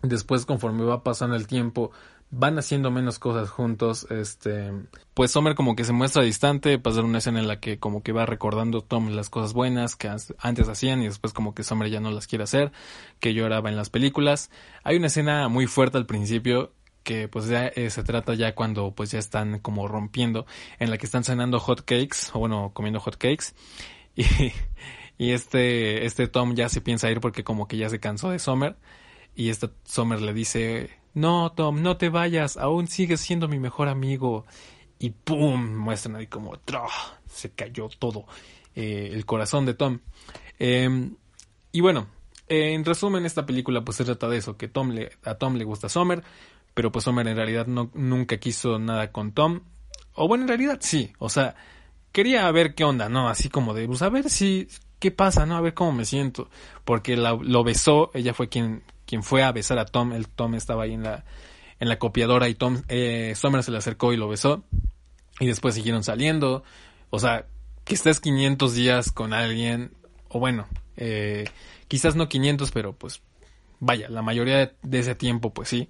después, 0.00 0.46
conforme 0.46 0.82
va 0.82 1.02
pasando 1.04 1.36
el 1.36 1.46
tiempo, 1.46 1.90
van 2.30 2.58
haciendo 2.58 2.90
menos 2.90 3.18
cosas 3.18 3.50
juntos. 3.50 4.06
Este, 4.10 4.72
pues 5.12 5.30
Sommer 5.30 5.54
como 5.54 5.76
que 5.76 5.84
se 5.84 5.92
muestra 5.92 6.22
distante, 6.22 6.78
pasa 6.78 7.02
una 7.02 7.18
escena 7.18 7.38
en 7.38 7.48
la 7.48 7.60
que 7.60 7.78
como 7.78 8.02
que 8.02 8.12
va 8.12 8.24
recordando 8.24 8.80
Tom 8.80 9.10
las 9.10 9.28
cosas 9.28 9.52
buenas 9.52 9.94
que 9.94 10.08
antes 10.38 10.68
hacían 10.70 11.02
y 11.02 11.04
después 11.08 11.34
como 11.34 11.54
que 11.54 11.64
Sommer 11.64 11.90
ya 11.90 12.00
no 12.00 12.10
las 12.10 12.26
quiere 12.26 12.44
hacer, 12.44 12.72
que 13.20 13.34
lloraba 13.34 13.68
en 13.68 13.76
las 13.76 13.90
películas. 13.90 14.50
Hay 14.84 14.96
una 14.96 15.08
escena 15.08 15.48
muy 15.48 15.66
fuerte 15.66 15.98
al 15.98 16.06
principio 16.06 16.72
que 17.02 17.28
pues 17.28 17.46
ya 17.46 17.66
eh, 17.68 17.90
se 17.90 18.02
trata 18.02 18.34
ya 18.34 18.54
cuando 18.54 18.94
pues 18.94 19.10
ya 19.10 19.18
están 19.18 19.58
como 19.60 19.88
rompiendo, 19.88 20.46
en 20.78 20.90
la 20.90 20.98
que 20.98 21.06
están 21.06 21.24
cenando 21.24 21.58
hot 21.60 21.80
cakes, 21.80 22.30
o 22.32 22.38
bueno, 22.38 22.70
comiendo 22.74 23.00
hot 23.00 23.16
cakes 23.16 23.54
y 24.16 24.24
y 25.22 25.30
este, 25.30 26.04
este 26.04 26.26
Tom 26.26 26.56
ya 26.56 26.68
se 26.68 26.80
piensa 26.80 27.08
ir 27.08 27.20
porque 27.20 27.44
como 27.44 27.68
que 27.68 27.76
ya 27.76 27.88
se 27.88 28.00
cansó 28.00 28.30
de 28.30 28.40
Summer. 28.40 28.76
Y 29.36 29.50
este 29.50 29.70
Summer 29.84 30.20
le 30.20 30.34
dice, 30.34 30.90
no 31.14 31.52
Tom, 31.52 31.80
no 31.80 31.96
te 31.96 32.08
vayas, 32.08 32.56
aún 32.56 32.88
sigues 32.88 33.20
siendo 33.20 33.46
mi 33.46 33.60
mejor 33.60 33.88
amigo. 33.88 34.44
Y 34.98 35.10
¡pum! 35.10 35.76
Muestran 35.76 36.16
ahí 36.16 36.26
como 36.26 36.54
se 37.26 37.50
cayó 37.50 37.88
todo 37.88 38.26
eh, 38.74 39.10
el 39.12 39.24
corazón 39.24 39.64
de 39.64 39.74
Tom. 39.74 40.00
Em, 40.58 41.14
y 41.70 41.80
bueno, 41.80 42.08
en 42.48 42.84
resumen, 42.84 43.24
esta 43.24 43.46
película 43.46 43.84
pues 43.84 43.98
se 43.98 44.04
trata 44.04 44.28
de 44.28 44.38
eso, 44.38 44.56
que 44.56 44.66
Tom 44.66 44.90
le, 44.90 45.12
a 45.24 45.34
Tom 45.34 45.54
le 45.54 45.62
gusta 45.62 45.88
Summer, 45.88 46.24
pero 46.74 46.92
pues 46.92 47.04
Summer 47.04 47.26
en 47.26 47.36
realidad 47.36 47.66
no, 47.66 47.90
nunca 47.94 48.38
quiso 48.38 48.78
nada 48.78 49.12
con 49.12 49.32
Tom. 49.32 49.60
O 50.14 50.28
bueno, 50.28 50.44
en 50.44 50.48
realidad 50.48 50.78
sí, 50.80 51.12
o 51.18 51.28
sea, 51.28 51.54
quería 52.12 52.50
ver 52.50 52.74
qué 52.74 52.84
onda, 52.84 53.08
¿no? 53.08 53.28
Así 53.28 53.48
como 53.48 53.74
de, 53.74 53.86
pues 53.86 54.02
a 54.02 54.08
ver 54.08 54.28
si 54.28 54.68
¿qué 55.02 55.10
pasa? 55.10 55.46
No, 55.46 55.56
a 55.56 55.60
ver 55.60 55.74
cómo 55.74 55.90
me 55.90 56.04
siento. 56.04 56.48
Porque 56.84 57.16
lo 57.16 57.64
besó, 57.64 58.12
ella 58.14 58.34
fue 58.34 58.48
quien, 58.48 58.84
quien 59.04 59.24
fue 59.24 59.42
a 59.42 59.50
besar 59.50 59.80
a 59.80 59.84
Tom, 59.84 60.12
el 60.12 60.28
Tom 60.28 60.54
estaba 60.54 60.84
ahí 60.84 60.94
en 60.94 61.02
la, 61.02 61.24
en 61.80 61.88
la 61.88 61.98
copiadora 61.98 62.48
y 62.48 62.54
Tom, 62.54 62.82
eh, 62.88 63.34
se 63.34 63.70
le 63.72 63.78
acercó 63.78 64.12
y 64.12 64.16
lo 64.16 64.28
besó. 64.28 64.62
Y 65.40 65.46
después 65.46 65.74
siguieron 65.74 66.04
saliendo. 66.04 66.62
O 67.10 67.18
sea, 67.18 67.46
que 67.84 67.94
estés 67.94 68.20
500 68.20 68.74
días 68.74 69.10
con 69.10 69.32
alguien, 69.32 69.92
o 70.28 70.38
bueno, 70.38 70.68
eh, 70.96 71.50
quizás 71.88 72.14
no 72.14 72.28
500, 72.28 72.70
pero 72.70 72.92
pues 72.92 73.22
vaya, 73.80 74.08
la 74.08 74.22
mayoría 74.22 74.72
de, 74.82 74.98
ese 75.00 75.16
tiempo, 75.16 75.52
pues 75.52 75.68
sí. 75.68 75.88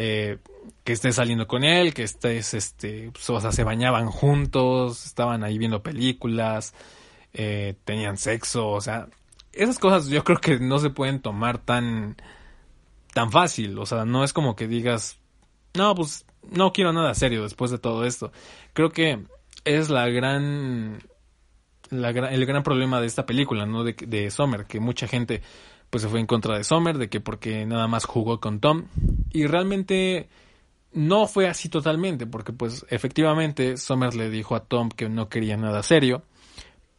Eh, 0.00 0.38
que 0.84 0.92
estés 0.92 1.16
saliendo 1.16 1.48
con 1.48 1.64
él, 1.64 1.92
que 1.92 2.04
estés, 2.04 2.54
este, 2.54 3.10
pues, 3.10 3.28
o 3.30 3.40
sea, 3.40 3.50
se 3.50 3.64
bañaban 3.64 4.06
juntos, 4.06 5.04
estaban 5.04 5.42
ahí 5.42 5.58
viendo 5.58 5.82
películas, 5.82 6.72
eh, 7.32 7.74
tenían 7.84 8.16
sexo, 8.16 8.68
o 8.68 8.80
sea, 8.80 9.08
esas 9.52 9.80
cosas 9.80 10.06
yo 10.08 10.22
creo 10.22 10.38
que 10.38 10.60
no 10.60 10.78
se 10.78 10.90
pueden 10.90 11.20
tomar 11.20 11.58
tan, 11.58 12.16
tan 13.12 13.32
fácil, 13.32 13.76
o 13.76 13.86
sea, 13.86 14.04
no 14.04 14.22
es 14.22 14.32
como 14.32 14.54
que 14.54 14.68
digas, 14.68 15.18
no, 15.74 15.96
pues 15.96 16.24
no 16.48 16.72
quiero 16.72 16.92
nada 16.92 17.12
serio 17.14 17.42
después 17.42 17.72
de 17.72 17.78
todo 17.78 18.04
esto. 18.04 18.30
Creo 18.74 18.90
que 18.90 19.24
es 19.64 19.90
la 19.90 20.08
gran, 20.08 21.00
la, 21.90 22.10
el 22.10 22.46
gran 22.46 22.62
problema 22.62 23.00
de 23.00 23.08
esta 23.08 23.26
película, 23.26 23.66
¿no? 23.66 23.82
De, 23.82 23.94
de 23.94 24.30
Sommer, 24.30 24.66
que 24.66 24.78
mucha 24.78 25.08
gente 25.08 25.42
pues 25.90 26.02
se 26.02 26.08
fue 26.08 26.20
en 26.20 26.26
contra 26.26 26.56
de 26.56 26.64
Sommer, 26.64 26.98
de 26.98 27.08
que 27.08 27.20
porque 27.20 27.64
nada 27.66 27.88
más 27.88 28.04
jugó 28.04 28.40
con 28.40 28.60
Tom, 28.60 28.84
y 29.32 29.46
realmente 29.46 30.28
no 30.92 31.26
fue 31.26 31.48
así 31.48 31.68
totalmente, 31.68 32.26
porque 32.26 32.52
pues 32.52 32.86
efectivamente 32.90 33.76
Sommer 33.76 34.14
le 34.14 34.30
dijo 34.30 34.54
a 34.54 34.64
Tom 34.64 34.90
que 34.90 35.08
no 35.08 35.28
quería 35.28 35.56
nada 35.56 35.82
serio, 35.82 36.22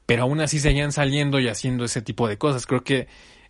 pero 0.05 0.23
aún 0.23 0.41
así 0.41 0.59
seguían 0.59 0.91
saliendo 0.91 1.39
y 1.39 1.47
haciendo 1.47 1.85
ese 1.85 2.01
tipo 2.01 2.27
de 2.27 2.37
cosas. 2.37 2.65
Creo 2.65 2.83
que 2.83 3.07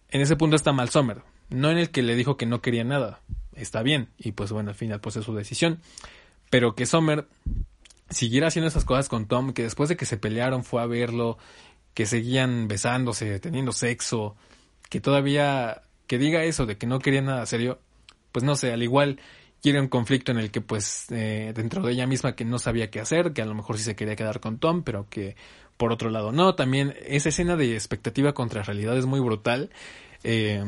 en 0.09 0.21
ese 0.21 0.35
punto 0.35 0.55
está 0.55 0.73
mal 0.73 0.89
Sommer, 0.89 1.21
no 1.49 1.71
en 1.71 1.77
el 1.77 1.89
que 1.89 2.01
le 2.01 2.15
dijo 2.15 2.37
que 2.37 2.45
no 2.45 2.61
quería 2.61 2.83
nada. 2.83 3.21
Está 3.55 3.81
bien, 3.81 4.09
y 4.17 4.31
pues 4.31 4.51
bueno, 4.51 4.69
al 4.69 4.75
final 4.75 4.99
pues 4.99 5.15
es 5.17 5.25
su 5.25 5.33
decisión. 5.35 5.79
Pero 6.49 6.75
que 6.75 6.85
Sommer 6.85 7.27
siguiera 8.09 8.47
haciendo 8.47 8.67
esas 8.67 8.85
cosas 8.85 9.07
con 9.07 9.27
Tom, 9.27 9.53
que 9.53 9.63
después 9.63 9.89
de 9.89 9.97
que 9.97 10.05
se 10.05 10.17
pelearon 10.17 10.63
fue 10.63 10.81
a 10.81 10.85
verlo, 10.85 11.37
que 11.93 12.05
seguían 12.05 12.67
besándose, 12.67 13.39
teniendo 13.39 13.71
sexo, 13.71 14.35
que 14.89 14.99
todavía 14.99 15.83
que 16.07 16.17
diga 16.17 16.43
eso 16.43 16.65
de 16.65 16.77
que 16.77 16.87
no 16.87 16.99
quería 16.99 17.21
nada 17.21 17.45
serio, 17.45 17.79
pues 18.31 18.43
no 18.43 18.55
sé, 18.55 18.73
al 18.73 18.83
igual 18.83 19.19
era 19.63 19.81
un 19.81 19.87
conflicto 19.87 20.31
en 20.31 20.37
el 20.37 20.51
que 20.51 20.61
pues 20.61 21.07
eh, 21.11 21.51
dentro 21.55 21.83
de 21.83 21.91
ella 21.91 22.07
misma 22.07 22.35
que 22.35 22.45
no 22.45 22.59
sabía 22.59 22.89
qué 22.89 22.99
hacer, 22.99 23.33
que 23.33 23.41
a 23.41 23.45
lo 23.45 23.53
mejor 23.53 23.77
sí 23.77 23.83
se 23.83 23.95
quería 23.95 24.15
quedar 24.15 24.39
con 24.39 24.57
Tom, 24.57 24.83
pero 24.83 25.07
que 25.09 25.35
por 25.77 25.91
otro 25.91 26.09
lado 26.09 26.31
no. 26.31 26.55
También 26.55 26.95
esa 27.05 27.29
escena 27.29 27.55
de 27.55 27.73
expectativa 27.73 28.33
contra 28.33 28.63
realidad 28.63 28.97
es 28.97 29.05
muy 29.05 29.19
brutal. 29.19 29.69
Eh, 30.23 30.63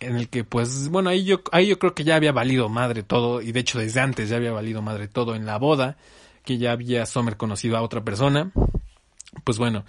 en 0.00 0.16
el 0.16 0.28
que 0.28 0.44
pues 0.44 0.88
bueno 0.88 1.10
ahí 1.10 1.24
yo 1.24 1.42
ahí 1.52 1.66
yo 1.66 1.78
creo 1.78 1.94
que 1.94 2.04
ya 2.04 2.16
había 2.16 2.32
valido 2.32 2.68
madre 2.70 3.02
todo 3.02 3.42
y 3.42 3.52
de 3.52 3.60
hecho 3.60 3.78
desde 3.78 4.00
antes 4.00 4.30
ya 4.30 4.36
había 4.36 4.50
valido 4.50 4.80
madre 4.80 5.08
todo 5.08 5.34
en 5.34 5.44
la 5.44 5.58
boda 5.58 5.98
que 6.42 6.56
ya 6.56 6.72
había 6.72 7.04
Sommer 7.04 7.36
conocido 7.36 7.76
a 7.76 7.82
otra 7.82 8.02
persona 8.02 8.50
pues 9.44 9.58
bueno 9.58 9.84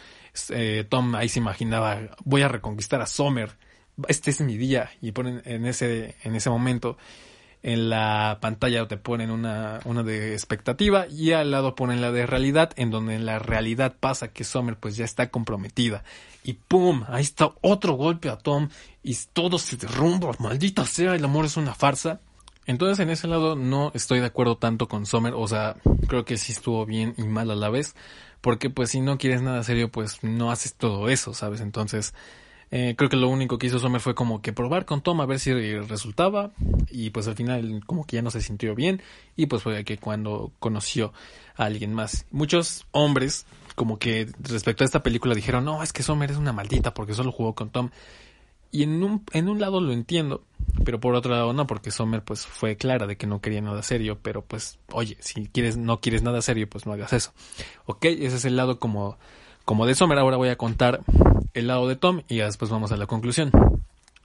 eh, 0.49 0.85
Tom 0.89 1.15
ahí 1.15 1.29
se 1.29 1.39
imaginaba 1.39 1.97
voy 2.25 2.41
a 2.41 2.49
reconquistar 2.49 3.01
a 3.01 3.05
Sommer 3.05 3.57
este 4.07 4.31
es 4.31 4.41
mi 4.41 4.57
día 4.57 4.91
y 5.01 5.11
ponen 5.11 5.41
en 5.45 5.65
ese 5.65 6.15
en 6.23 6.35
ese 6.35 6.49
momento 6.49 6.97
en 7.63 7.89
la 7.89 8.39
pantalla 8.41 8.87
te 8.87 8.97
ponen 8.97 9.29
una, 9.29 9.79
una 9.85 10.03
de 10.03 10.33
expectativa 10.33 11.07
y 11.07 11.31
al 11.31 11.51
lado 11.51 11.75
ponen 11.75 12.01
la 12.01 12.11
de 12.11 12.25
realidad, 12.25 12.71
en 12.75 12.89
donde 12.89 13.15
en 13.15 13.25
la 13.25 13.39
realidad 13.39 13.95
pasa 13.99 14.29
que 14.29 14.43
Summer 14.43 14.77
pues 14.77 14.95
ya 14.95 15.05
está 15.05 15.29
comprometida. 15.29 16.03
Y 16.43 16.53
¡pum! 16.53 17.03
Ahí 17.07 17.21
está 17.21 17.51
otro 17.61 17.93
golpe 17.93 18.29
a 18.29 18.37
Tom 18.37 18.69
y 19.03 19.15
todo 19.33 19.59
se 19.59 19.77
derrumba, 19.77 20.31
maldita 20.39 20.85
sea, 20.85 21.13
el 21.13 21.23
amor 21.23 21.45
es 21.45 21.57
una 21.57 21.75
farsa. 21.75 22.19
Entonces 22.65 22.99
en 22.99 23.09
ese 23.09 23.27
lado 23.27 23.55
no 23.55 23.91
estoy 23.93 24.19
de 24.19 24.27
acuerdo 24.27 24.57
tanto 24.57 24.87
con 24.87 25.05
Summer, 25.05 25.33
o 25.35 25.47
sea, 25.47 25.75
creo 26.07 26.25
que 26.25 26.37
sí 26.37 26.51
estuvo 26.51 26.85
bien 26.85 27.13
y 27.17 27.23
mal 27.23 27.51
a 27.51 27.55
la 27.55 27.69
vez, 27.69 27.95
porque 28.39 28.69
pues 28.69 28.89
si 28.89 29.01
no 29.01 29.17
quieres 29.17 29.41
nada 29.41 29.63
serio 29.63 29.91
pues 29.91 30.23
no 30.23 30.51
haces 30.51 30.73
todo 30.73 31.09
eso, 31.09 31.33
¿sabes? 31.33 31.61
Entonces 31.61 32.15
eh, 32.73 32.95
creo 32.97 33.09
que 33.09 33.17
lo 33.17 33.27
único 33.27 33.57
que 33.57 33.67
hizo 33.67 33.79
Sommer 33.79 33.99
fue 33.99 34.15
como 34.15 34.41
que 34.41 34.53
probar 34.53 34.85
con 34.85 35.01
Tom 35.01 35.19
a 35.19 35.25
ver 35.25 35.39
si 35.39 35.53
resultaba 35.79 36.51
y 36.89 37.09
pues 37.09 37.27
al 37.27 37.35
final 37.35 37.83
como 37.85 38.05
que 38.05 38.15
ya 38.15 38.21
no 38.21 38.31
se 38.31 38.41
sintió 38.41 38.75
bien 38.75 39.01
y 39.35 39.47
pues 39.47 39.61
fue 39.61 39.83
que 39.83 39.97
cuando 39.97 40.53
conoció 40.59 41.11
a 41.57 41.65
alguien 41.65 41.93
más. 41.93 42.25
Muchos 42.31 42.85
hombres 42.91 43.45
como 43.75 43.99
que 43.99 44.31
respecto 44.39 44.83
a 44.83 44.85
esta 44.85 45.03
película 45.03 45.35
dijeron, 45.35 45.65
no, 45.65 45.83
es 45.83 45.91
que 45.91 46.01
Sommer 46.01 46.31
es 46.31 46.37
una 46.37 46.53
maldita 46.53 46.93
porque 46.93 47.13
solo 47.13 47.33
jugó 47.33 47.55
con 47.55 47.71
Tom. 47.71 47.89
Y 48.71 48.83
en 48.83 49.03
un, 49.03 49.25
en 49.33 49.49
un 49.49 49.59
lado 49.59 49.81
lo 49.81 49.91
entiendo, 49.91 50.45
pero 50.85 51.01
por 51.01 51.13
otro 51.13 51.33
lado 51.33 51.51
no, 51.51 51.67
porque 51.67 51.91
Sommer 51.91 52.23
pues 52.23 52.47
fue 52.47 52.77
clara 52.77 53.05
de 53.05 53.17
que 53.17 53.27
no 53.27 53.41
quería 53.41 53.59
nada 53.59 53.83
serio, 53.83 54.19
pero 54.21 54.43
pues 54.43 54.79
oye, 54.93 55.17
si 55.19 55.47
quieres 55.47 55.75
no 55.75 55.99
quieres 55.99 56.23
nada 56.23 56.41
serio, 56.41 56.69
pues 56.69 56.85
no 56.85 56.93
hagas 56.93 57.11
eso. 57.11 57.33
Ok, 57.85 58.05
ese 58.05 58.37
es 58.37 58.45
el 58.45 58.55
lado 58.55 58.79
como 58.79 59.17
como 59.65 59.85
de 59.85 59.93
Sommer, 59.93 60.17
ahora 60.17 60.37
voy 60.37 60.49
a 60.49 60.57
contar 60.57 61.01
el 61.53 61.67
lado 61.67 61.87
de 61.87 61.95
Tom 61.95 62.21
y 62.27 62.37
después 62.37 62.71
vamos 62.71 62.91
a 62.91 62.97
la 62.97 63.07
conclusión. 63.07 63.51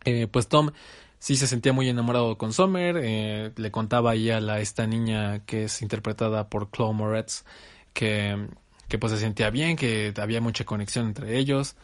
Eh, 0.05 0.27
pues 0.27 0.49
Tom 0.49 0.71
sí 1.19 1.37
se 1.37 1.47
sentía 1.47 1.73
muy 1.73 1.89
enamorado 1.89 2.39
con 2.39 2.53
Sommer, 2.53 2.97
eh, 3.03 3.53
le 3.57 3.71
contaba 3.71 4.13
ahí 4.13 4.31
a 4.31 4.41
la, 4.41 4.61
esta 4.61 4.87
niña 4.87 5.45
que 5.45 5.65
es 5.65 5.83
interpretada 5.83 6.49
por 6.49 6.71
Chloe 6.71 6.93
Moretz 6.93 7.45
que, 7.93 8.49
que 8.89 8.99
pues 8.99 9.13
se 9.13 9.19
sentía 9.19 9.51
bien, 9.51 9.77
que 9.77 10.13
había 10.17 10.41
mucha 10.41 10.65
conexión 10.65 11.07
entre 11.07 11.39
ellos. 11.39 11.77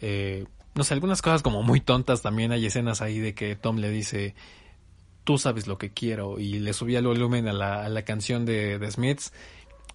Eh, 0.00 0.46
no 0.74 0.84
sé, 0.84 0.94
algunas 0.94 1.22
cosas 1.22 1.42
como 1.42 1.62
muy 1.62 1.80
tontas 1.80 2.22
también 2.22 2.52
hay 2.52 2.66
escenas 2.66 3.02
ahí 3.02 3.18
de 3.18 3.34
que 3.34 3.56
Tom 3.56 3.76
le 3.76 3.90
dice 3.90 4.34
tú 5.24 5.38
sabes 5.38 5.66
lo 5.66 5.78
que 5.78 5.92
quiero 5.92 6.38
y 6.38 6.58
le 6.58 6.72
subía 6.72 6.98
el 6.98 7.06
volumen 7.06 7.46
a 7.48 7.52
la, 7.52 7.84
a 7.84 7.88
la 7.88 8.02
canción 8.02 8.44
de 8.44 8.78
The 8.78 8.90
Smiths 8.90 9.32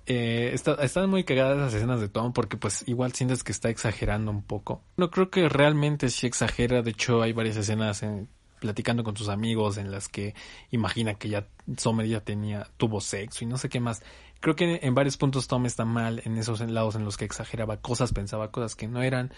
eh, 0.08 0.56
están 0.56 1.10
muy 1.10 1.26
cagadas 1.26 1.58
las 1.58 1.74
escenas 1.74 2.00
de 2.00 2.08
Tom 2.08 2.32
porque 2.32 2.56
pues 2.56 2.88
igual 2.88 3.12
sientes 3.12 3.44
que 3.44 3.52
está 3.52 3.70
exagerando 3.70 4.32
un 4.32 4.42
poco. 4.42 4.82
No 4.96 5.12
creo 5.12 5.30
que 5.30 5.50
realmente 5.50 6.10
sí 6.10 6.26
exagera, 6.26 6.82
de 6.82 6.92
hecho 6.92 7.22
hay 7.22 7.34
varias 7.34 7.58
escenas 7.58 8.04
en, 8.04 8.30
platicando 8.62 9.04
con 9.04 9.18
sus 9.18 9.28
amigos 9.28 9.78
en 9.78 9.92
las 9.92 10.08
que 10.08 10.34
imagina 10.72 11.16
que 11.16 11.28
ya 11.28 11.48
Sommer 11.78 12.08
ya 12.08 12.22
tenía, 12.22 12.68
tuvo 12.78 13.02
sexo 13.02 13.44
y 13.44 13.48
no 13.48 13.58
sé 13.58 13.68
qué 13.68 13.82
más. 13.82 14.02
Creo 14.40 14.56
que 14.56 14.80
en, 14.82 14.96
varios 14.96 15.18
puntos 15.18 15.48
Tom 15.48 15.66
está 15.66 15.84
mal 15.84 16.22
en 16.24 16.38
esos 16.38 16.62
lados 16.62 16.96
en 16.96 17.04
los 17.04 17.18
que 17.18 17.26
exageraba 17.26 17.78
cosas, 17.78 18.14
pensaba 18.14 18.50
cosas 18.50 18.76
que 18.76 18.88
no 18.88 19.02
eran. 19.02 19.34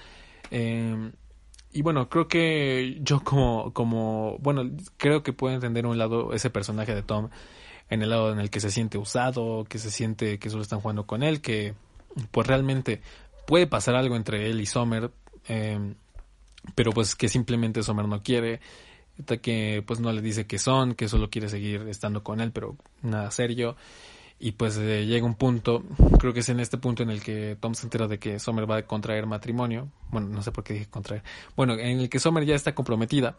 Eh, 0.51 1.11
y 1.71 1.81
bueno, 1.81 2.09
creo 2.09 2.27
que 2.27 2.99
yo 3.01 3.23
como, 3.23 3.73
como, 3.73 4.37
bueno, 4.39 4.69
creo 4.97 5.23
que 5.23 5.33
puedo 5.33 5.53
entender 5.53 5.85
un 5.85 5.97
lado 5.97 6.33
ese 6.33 6.49
personaje 6.49 6.93
de 6.93 7.03
Tom 7.03 7.29
en 7.89 8.01
el 8.01 8.09
lado 8.09 8.31
en 8.31 8.39
el 8.39 8.49
que 8.49 8.59
se 8.59 8.71
siente 8.71 8.97
usado, 8.97 9.65
que 9.65 9.79
se 9.79 9.91
siente 9.91 10.39
que 10.39 10.49
solo 10.49 10.61
están 10.61 10.79
jugando 10.79 11.05
con 11.05 11.23
él, 11.23 11.41
que 11.41 11.73
pues 12.31 12.47
realmente 12.47 13.01
puede 13.47 13.67
pasar 13.67 13.95
algo 13.95 14.15
entre 14.15 14.49
él 14.49 14.61
y 14.61 14.65
Sommer, 14.65 15.11
em, 15.47 15.95
pero 16.75 16.91
pues 16.91 17.15
que 17.15 17.29
simplemente 17.29 17.83
Sommer 17.83 18.07
no 18.07 18.21
quiere, 18.21 18.59
que 19.41 19.83
pues 19.85 19.99
no 19.99 20.11
le 20.11 20.21
dice 20.21 20.45
que 20.45 20.59
son, 20.59 20.93
que 20.93 21.07
solo 21.09 21.29
quiere 21.29 21.49
seguir 21.49 21.87
estando 21.89 22.23
con 22.23 22.41
él, 22.41 22.51
pero 22.51 22.77
nada 23.01 23.31
serio. 23.31 23.75
Y 24.41 24.53
pues 24.53 24.77
eh, 24.77 25.05
llega 25.05 25.25
un 25.25 25.35
punto, 25.35 25.83
creo 26.17 26.31
que 26.31 26.39
es 26.39 26.47
en 26.47 26.61
este 26.61 26.77
punto 26.77 27.03
en 27.03 27.09
el 27.09 27.21
que 27.21 27.57
Tom 27.59 27.73
se 27.73 27.85
entera 27.85 28.07
de 28.07 28.19
que 28.19 28.39
Sommer 28.39 28.69
va 28.69 28.77
a 28.77 28.81
contraer 28.83 29.25
matrimonio. 29.25 29.89
Bueno, 30.11 30.29
no 30.29 30.41
sé 30.41 30.53
por 30.53 30.63
qué 30.63 30.73
dije 30.73 30.85
contraer. 30.85 31.23
Bueno, 31.57 31.73
en 31.73 31.99
el 31.99 32.09
que 32.09 32.19
Sommer 32.19 32.45
ya 32.45 32.55
está 32.55 32.73
comprometida 32.73 33.35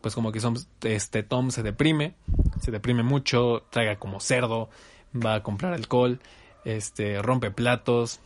pues 0.00 0.14
como 0.14 0.32
que 0.32 0.40
este 0.82 1.22
Tom 1.22 1.50
se 1.50 1.62
deprime, 1.62 2.14
se 2.60 2.70
deprime 2.70 3.02
mucho, 3.02 3.64
traiga 3.70 3.96
como 3.96 4.20
cerdo, 4.20 4.70
va 5.14 5.36
a 5.36 5.42
comprar 5.42 5.72
alcohol, 5.72 6.20
este 6.64 7.20
rompe 7.22 7.50
platos. 7.50 8.20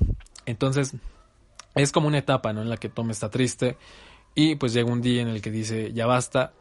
Entonces, 0.47 0.95
es 1.75 1.93
como 1.93 2.09
una 2.09 2.19
etapa, 2.19 2.53
¿no? 2.53 2.63
En 2.63 2.69
la 2.69 2.77
que 2.77 2.89
Tom 2.89 3.11
está 3.11 3.31
triste 3.31 3.77
y 4.35 4.57
pues 4.57 4.73
llega 4.73 4.91
un 4.91 5.03
día 5.03 5.23
en 5.23 5.29
el 5.29 5.43
que 5.43 5.51
dice, 5.51 5.93
"Ya 5.93 6.07
basta, 6.07 6.53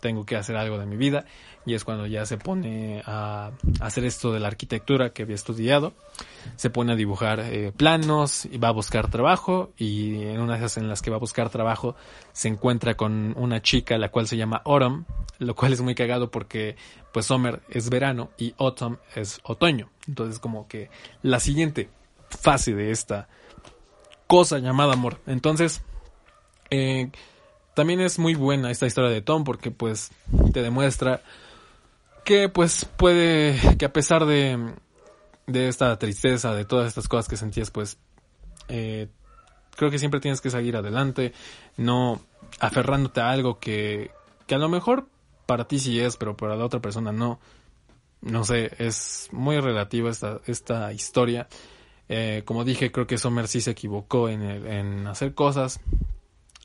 tengo 0.00 0.24
que 0.24 0.36
hacer 0.36 0.56
algo 0.56 0.78
de 0.78 0.86
mi 0.86 0.96
vida." 0.96 1.24
y 1.68 1.74
es 1.74 1.84
cuando 1.84 2.06
ya 2.06 2.24
se 2.24 2.38
pone 2.38 3.02
a 3.04 3.50
hacer 3.80 4.06
esto 4.06 4.32
de 4.32 4.40
la 4.40 4.48
arquitectura 4.48 5.10
que 5.10 5.22
había 5.22 5.34
estudiado, 5.34 5.92
se 6.56 6.70
pone 6.70 6.92
a 6.92 6.96
dibujar 6.96 7.40
eh, 7.40 7.72
planos 7.76 8.46
y 8.46 8.56
va 8.56 8.68
a 8.68 8.72
buscar 8.72 9.10
trabajo. 9.10 9.70
Y 9.76 10.22
en 10.22 10.40
una 10.40 10.54
de 10.54 10.60
esas 10.60 10.78
en 10.78 10.88
las 10.88 11.02
que 11.02 11.10
va 11.10 11.16
a 11.16 11.20
buscar 11.20 11.50
trabajo 11.50 11.94
se 12.32 12.48
encuentra 12.48 12.96
con 12.96 13.34
una 13.36 13.60
chica 13.60 13.98
la 13.98 14.08
cual 14.10 14.26
se 14.26 14.38
llama 14.38 14.62
Autumn, 14.64 15.04
lo 15.40 15.54
cual 15.54 15.74
es 15.74 15.82
muy 15.82 15.94
cagado 15.94 16.30
porque 16.30 16.76
pues 17.12 17.26
Summer 17.26 17.60
es 17.68 17.90
verano 17.90 18.30
y 18.38 18.54
Autumn 18.58 18.98
es 19.14 19.38
otoño, 19.42 19.90
entonces 20.06 20.38
como 20.38 20.68
que 20.68 20.88
la 21.22 21.38
siguiente 21.38 21.90
fase 22.30 22.74
de 22.74 22.92
esta 22.92 23.28
cosa 24.26 24.58
llamada 24.58 24.94
amor, 24.94 25.20
entonces 25.26 25.82
eh, 26.70 27.10
también 27.78 28.00
es 28.00 28.18
muy 28.18 28.34
buena 28.34 28.72
esta 28.72 28.86
historia 28.86 29.08
de 29.08 29.22
Tom 29.22 29.44
porque 29.44 29.70
pues 29.70 30.10
te 30.52 30.62
demuestra 30.62 31.22
que 32.24 32.48
pues 32.48 32.84
puede 32.84 33.56
que 33.78 33.84
a 33.84 33.92
pesar 33.92 34.26
de, 34.26 34.72
de 35.46 35.68
esta 35.68 35.96
tristeza, 35.96 36.56
de 36.56 36.64
todas 36.64 36.88
estas 36.88 37.06
cosas 37.06 37.28
que 37.28 37.36
sentías, 37.36 37.70
pues 37.70 37.96
eh, 38.66 39.06
creo 39.76 39.92
que 39.92 40.00
siempre 40.00 40.18
tienes 40.18 40.40
que 40.40 40.50
seguir 40.50 40.76
adelante, 40.76 41.32
no 41.76 42.20
aferrándote 42.58 43.20
a 43.20 43.30
algo 43.30 43.60
que, 43.60 44.10
que 44.48 44.56
a 44.56 44.58
lo 44.58 44.68
mejor 44.68 45.06
para 45.46 45.68
ti 45.68 45.78
sí 45.78 46.00
es, 46.00 46.16
pero 46.16 46.36
para 46.36 46.56
la 46.56 46.64
otra 46.64 46.80
persona 46.80 47.12
no. 47.12 47.38
No 48.22 48.42
sé, 48.42 48.72
es 48.78 49.28
muy 49.30 49.60
relativa 49.60 50.10
esta, 50.10 50.40
esta 50.48 50.92
historia. 50.92 51.46
Eh, 52.08 52.42
como 52.44 52.64
dije, 52.64 52.90
creo 52.90 53.06
que 53.06 53.18
Sommer 53.18 53.46
sí 53.46 53.60
se 53.60 53.70
equivocó 53.70 54.28
en, 54.28 54.42
en 54.42 55.06
hacer 55.06 55.32
cosas, 55.32 55.78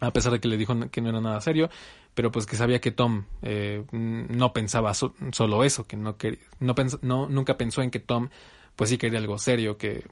a 0.06 0.14
pesar 0.14 0.32
de 0.32 0.40
que 0.40 0.48
le 0.48 0.58
dijo 0.58 0.74
que 0.90 1.02
no 1.02 1.10
era 1.10 1.22
nada 1.22 1.40
serio 1.42 1.70
pero 2.14 2.32
pues 2.32 2.46
que 2.46 2.56
sabía 2.56 2.80
que 2.80 2.92
Tom 2.92 3.26
eh, 3.42 3.84
no 3.92 4.54
pensaba 4.54 4.94
solo 4.94 5.64
eso, 5.64 5.86
que 5.86 5.98
no, 5.98 6.18
quería, 6.18 6.40
no, 6.60 6.76
no 7.02 7.28
nunca 7.28 7.58
pensó 7.58 7.82
en 7.82 7.92
que 7.92 8.00
Tom 8.00 8.30
pues 8.76 8.90
sí 8.90 8.98
quería 8.98 9.20
algo 9.20 9.38
serio, 9.38 9.78
que 9.78 10.06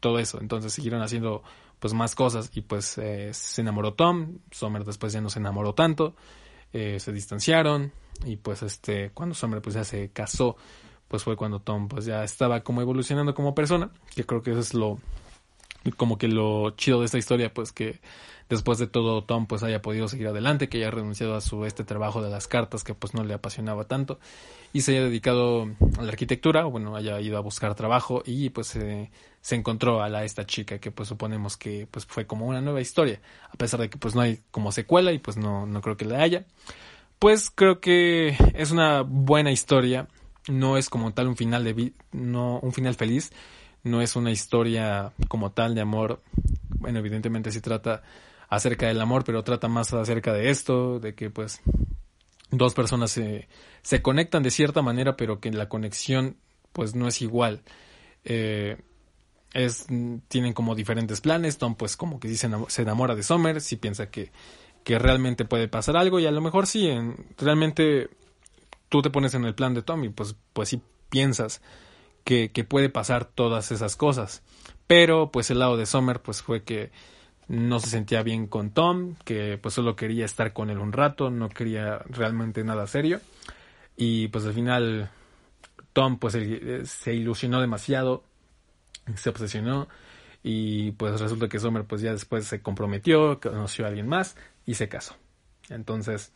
todo 0.00 0.18
eso, 0.18 0.40
entonces 0.40 0.72
siguieron 0.72 1.02
haciendo 1.02 1.42
pues 1.78 1.94
más 1.94 2.14
cosas 2.14 2.50
y 2.54 2.60
pues 2.62 2.98
eh, 2.98 3.30
se 3.32 3.60
enamoró 3.60 3.94
Tom, 3.94 4.38
Sommer 4.50 4.84
después 4.84 5.12
ya 5.12 5.20
no 5.20 5.30
se 5.30 5.38
enamoró 5.38 5.74
tanto, 5.74 6.14
eh, 6.72 7.00
se 7.00 7.12
distanciaron 7.12 7.92
y 8.24 8.36
pues 8.36 8.62
este 8.62 9.10
cuando 9.10 9.34
Sommer 9.34 9.62
pues 9.62 9.74
ya 9.74 9.84
se 9.84 10.10
casó, 10.10 10.56
pues 11.08 11.24
fue 11.24 11.36
cuando 11.36 11.60
Tom 11.60 11.88
pues 11.88 12.04
ya 12.04 12.24
estaba 12.24 12.60
como 12.60 12.82
evolucionando 12.82 13.34
como 13.34 13.54
persona, 13.54 13.90
que 14.14 14.24
creo 14.24 14.42
que 14.42 14.50
eso 14.50 14.60
es 14.60 14.74
lo 14.74 14.98
como 15.90 16.18
que 16.18 16.28
lo 16.28 16.70
chido 16.70 17.00
de 17.00 17.06
esta 17.06 17.18
historia, 17.18 17.52
pues 17.52 17.72
que 17.72 18.00
después 18.48 18.78
de 18.78 18.86
todo 18.86 19.24
Tom 19.24 19.46
pues 19.46 19.62
haya 19.62 19.82
podido 19.82 20.08
seguir 20.08 20.28
adelante, 20.28 20.68
que 20.68 20.78
haya 20.78 20.90
renunciado 20.90 21.34
a 21.34 21.40
su 21.40 21.64
este 21.64 21.84
trabajo 21.84 22.22
de 22.22 22.30
las 22.30 22.48
cartas 22.48 22.84
que 22.84 22.94
pues 22.94 23.14
no 23.14 23.24
le 23.24 23.34
apasionaba 23.34 23.84
tanto 23.84 24.18
y 24.72 24.82
se 24.82 24.92
haya 24.92 25.04
dedicado 25.04 25.68
a 25.98 26.02
la 26.02 26.08
arquitectura, 26.08 26.64
bueno, 26.64 26.96
haya 26.96 27.20
ido 27.20 27.36
a 27.36 27.40
buscar 27.40 27.74
trabajo 27.74 28.22
y 28.24 28.50
pues 28.50 28.68
se 28.68 29.54
encontró 29.54 30.02
a 30.02 30.08
la 30.08 30.24
esta 30.24 30.46
chica 30.46 30.78
que 30.78 30.90
pues 30.90 31.08
suponemos 31.08 31.56
que 31.56 31.86
pues 31.90 32.06
fue 32.06 32.26
como 32.26 32.46
una 32.46 32.60
nueva 32.60 32.80
historia, 32.80 33.20
a 33.50 33.56
pesar 33.56 33.80
de 33.80 33.90
que 33.90 33.98
pues 33.98 34.14
no 34.14 34.20
hay 34.20 34.40
como 34.50 34.70
secuela 34.72 35.12
y 35.12 35.18
pues 35.18 35.36
no, 35.36 35.66
no 35.66 35.80
creo 35.80 35.96
que 35.96 36.04
la 36.04 36.22
haya. 36.22 36.46
Pues 37.18 37.50
creo 37.50 37.80
que 37.80 38.36
es 38.54 38.70
una 38.70 39.02
buena 39.02 39.52
historia, 39.52 40.08
no 40.48 40.76
es 40.76 40.88
como 40.88 41.12
tal 41.12 41.28
un 41.28 41.36
final 41.36 41.64
de 41.64 41.92
no 42.12 42.58
un 42.60 42.72
final 42.72 42.94
feliz, 42.94 43.32
no 43.82 44.00
es 44.00 44.16
una 44.16 44.30
historia 44.30 45.12
como 45.28 45.52
tal 45.52 45.74
de 45.74 45.80
amor. 45.80 46.22
Bueno, 46.78 46.98
evidentemente 46.98 47.50
sí 47.50 47.60
trata 47.60 48.02
acerca 48.48 48.86
del 48.86 49.00
amor, 49.00 49.24
pero 49.24 49.42
trata 49.44 49.68
más 49.68 49.92
acerca 49.92 50.32
de 50.32 50.50
esto, 50.50 51.00
de 51.00 51.14
que 51.14 51.30
pues 51.30 51.60
dos 52.50 52.74
personas 52.74 53.10
se, 53.10 53.48
se 53.82 54.02
conectan 54.02 54.42
de 54.42 54.50
cierta 54.50 54.82
manera, 54.82 55.16
pero 55.16 55.40
que 55.40 55.50
la 55.50 55.68
conexión 55.68 56.36
pues 56.72 56.94
no 56.94 57.08
es 57.08 57.22
igual. 57.22 57.62
Eh, 58.24 58.76
es, 59.54 59.86
tienen 60.28 60.52
como 60.52 60.74
diferentes 60.74 61.20
planes. 61.20 61.58
Tom, 61.58 61.74
pues, 61.74 61.96
como 61.96 62.20
que 62.20 62.28
dice, 62.28 62.48
se 62.68 62.82
enamora 62.82 63.14
de 63.14 63.22
Summer, 63.22 63.60
si 63.60 63.76
piensa 63.76 64.10
que, 64.10 64.30
que 64.84 64.98
realmente 64.98 65.44
puede 65.44 65.68
pasar 65.68 65.96
algo, 65.96 66.20
y 66.20 66.26
a 66.26 66.30
lo 66.30 66.40
mejor 66.40 66.66
sí, 66.66 66.88
en, 66.88 67.16
realmente 67.38 68.08
tú 68.88 69.02
te 69.02 69.10
pones 69.10 69.34
en 69.34 69.44
el 69.44 69.54
plan 69.54 69.74
de 69.74 69.82
Tom 69.82 70.04
y 70.04 70.10
pues, 70.10 70.36
pues 70.52 70.68
sí 70.68 70.80
piensas 71.08 71.62
que, 72.24 72.48
puede 72.68 72.88
pasar 72.88 73.24
todas 73.24 73.72
esas 73.72 73.96
cosas. 73.96 74.42
Pero, 74.86 75.30
pues, 75.30 75.50
el 75.50 75.58
lado 75.58 75.76
de 75.76 75.86
Summer, 75.86 76.20
pues 76.20 76.42
fue 76.42 76.62
que 76.62 76.90
no 77.48 77.80
se 77.80 77.88
sentía 77.88 78.22
bien 78.22 78.46
con 78.46 78.70
Tom, 78.70 79.16
que 79.24 79.58
pues 79.58 79.74
solo 79.74 79.96
quería 79.96 80.24
estar 80.24 80.52
con 80.52 80.70
él 80.70 80.78
un 80.78 80.92
rato, 80.92 81.30
no 81.30 81.48
quería 81.48 81.98
realmente 82.06 82.64
nada 82.64 82.86
serio. 82.86 83.20
Y 83.96 84.28
pues 84.28 84.46
al 84.46 84.54
final 84.54 85.10
Tom 85.92 86.18
pues 86.18 86.36
se 86.84 87.14
ilusionó 87.14 87.60
demasiado, 87.60 88.24
se 89.16 89.28
obsesionó 89.28 89.88
y 90.42 90.92
pues 90.92 91.20
resulta 91.20 91.48
que 91.48 91.58
Summer 91.58 91.84
pues 91.84 92.00
ya 92.00 92.12
después 92.12 92.46
se 92.46 92.62
comprometió, 92.62 93.38
conoció 93.40 93.84
a 93.84 93.88
alguien 93.88 94.08
más 94.08 94.36
y 94.64 94.74
se 94.74 94.88
casó. 94.88 95.16
Entonces, 95.68 96.32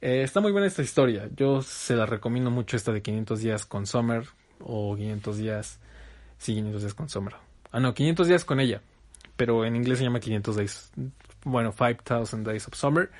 eh, 0.00 0.22
está 0.22 0.40
muy 0.40 0.52
buena 0.52 0.66
esta 0.66 0.82
historia. 0.82 1.28
Yo 1.36 1.62
se 1.62 1.96
la 1.96 2.06
recomiendo 2.06 2.50
mucho 2.50 2.76
esta 2.76 2.92
de 2.92 3.02
500 3.02 3.40
días 3.40 3.66
con 3.66 3.86
Summer 3.86 4.26
o 4.64 4.96
500 4.96 5.36
días, 5.38 5.78
sí, 6.38 6.54
500 6.54 6.82
días 6.82 6.94
con 6.94 7.08
Summer. 7.08 7.34
Ah, 7.70 7.80
no, 7.80 7.94
500 7.94 8.28
días 8.28 8.44
con 8.44 8.60
ella, 8.60 8.82
pero 9.36 9.64
en 9.64 9.76
inglés 9.76 9.98
se 9.98 10.04
llama 10.04 10.20
500 10.20 10.56
days, 10.56 10.92
bueno, 11.44 11.72
5000 11.72 12.44
days 12.44 12.68
of 12.68 12.74
summer. 12.74 13.10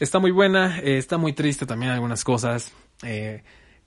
Está 0.00 0.18
muy 0.18 0.32
buena, 0.32 0.80
eh, 0.80 0.98
está 0.98 1.18
muy 1.18 1.32
triste 1.32 1.66
también 1.66 1.92
algunas 1.92 2.24
cosas, 2.24 2.72
eh, 3.02 3.42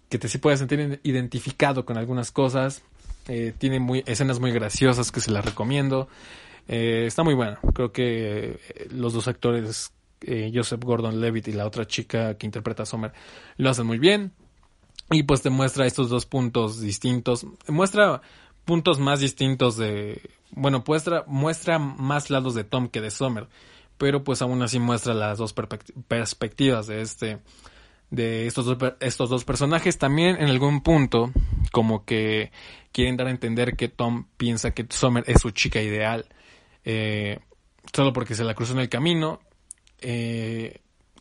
que 0.10 0.18
te 0.18 0.30
sí 0.30 0.38
puedes 0.38 0.60
sentir 0.60 1.02
identificado 1.04 1.86
con 1.86 1.98
algunas 1.98 2.32
cosas. 2.32 2.82
Eh, 3.28 3.54
tiene 3.58 3.82
muy, 3.82 4.04
escenas 4.06 4.40
muy 4.40 4.52
graciosas 4.52 5.12
que 5.12 5.20
se 5.20 5.32
las 5.32 5.44
recomiendo. 5.44 6.08
Está 6.70 7.24
muy 7.24 7.34
buena. 7.34 7.60
Creo 7.74 7.94
que 7.94 8.60
los 8.90 9.14
dos 9.14 9.28
actores, 9.30 9.92
Joseph 10.54 10.82
Gordon-Levitt 10.84 11.48
y 11.48 11.54
la 11.54 11.66
otra 11.66 11.88
chica 11.88 12.38
que 12.38 12.46
interpreta 12.46 12.84
a 12.84 12.86
Summer, 12.86 13.14
lo 13.58 13.70
hacen 13.70 13.86
muy 13.86 14.00
bien. 14.00 14.34
Y 15.10 15.24
pues 15.24 15.42
te 15.42 15.50
muestra 15.50 15.86
estos 15.86 16.10
dos 16.10 16.26
puntos 16.26 16.82
distintos. 16.82 17.46
Muestra 17.68 18.22
puntos 18.66 19.00
más 19.00 19.20
distintos 19.20 19.78
de... 19.78 20.22
Bueno, 20.52 20.84
muestra, 20.86 21.24
muestra 21.28 21.80
más 21.80 22.30
lados 22.30 22.56
de 22.56 22.64
Tom 22.64 22.90
que 22.90 23.02
de 23.02 23.12
Summer. 23.12 23.48
Pero 23.98 24.24
pues 24.24 24.42
aún 24.42 24.62
así 24.62 24.80
muestra 24.80 25.14
las 25.14 25.38
dos 25.38 25.54
perspectivas 26.08 26.88
de 26.88 27.02
este 27.02 27.40
de 28.10 28.48
estos 28.48 28.66
dos, 28.66 28.78
estos 29.02 29.30
dos 29.30 29.44
personajes 29.44 29.98
también 29.98 30.38
en 30.40 30.48
algún 30.48 30.82
punto 30.82 31.32
como 31.74 32.06
que 32.06 32.52
quieren 32.94 33.18
dar 33.18 33.28
a 33.28 33.32
entender 33.32 33.76
que 33.76 33.90
Tom 33.90 34.28
piensa 34.38 34.72
que 34.72 34.86
Summer 34.90 35.26
es 35.28 35.42
su 35.42 35.52
chica 35.52 35.82
ideal 35.82 36.26
eh, 36.86 37.40
solo 37.94 38.14
porque 38.14 38.34
se 38.34 38.46
la 38.46 38.54
cruzó 38.54 38.74
en 38.74 38.80
el 38.80 38.88
camino 38.88 39.42
eh, 40.00 40.80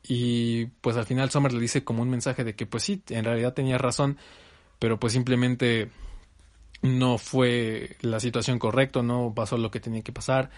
y 0.08 0.66
pues 0.80 0.96
al 0.96 1.06
final 1.06 1.30
Summer 1.30 1.52
le 1.52 1.60
dice 1.60 1.84
como 1.84 2.02
un 2.02 2.10
mensaje 2.10 2.44
de 2.44 2.54
que 2.54 2.66
pues 2.66 2.82
sí, 2.84 3.02
en 3.08 3.24
realidad 3.24 3.54
tenía 3.54 3.78
razón 3.78 4.16
pero 4.78 4.98
pues 4.98 5.12
simplemente 5.12 5.90
no 6.82 7.18
fue 7.18 7.96
la 8.00 8.20
situación 8.20 8.58
correcta, 8.58 9.02
no 9.02 9.32
pasó 9.34 9.56
lo 9.56 9.70
que 9.70 9.80
tenía 9.80 10.02
que 10.02 10.12
pasar 10.12 10.50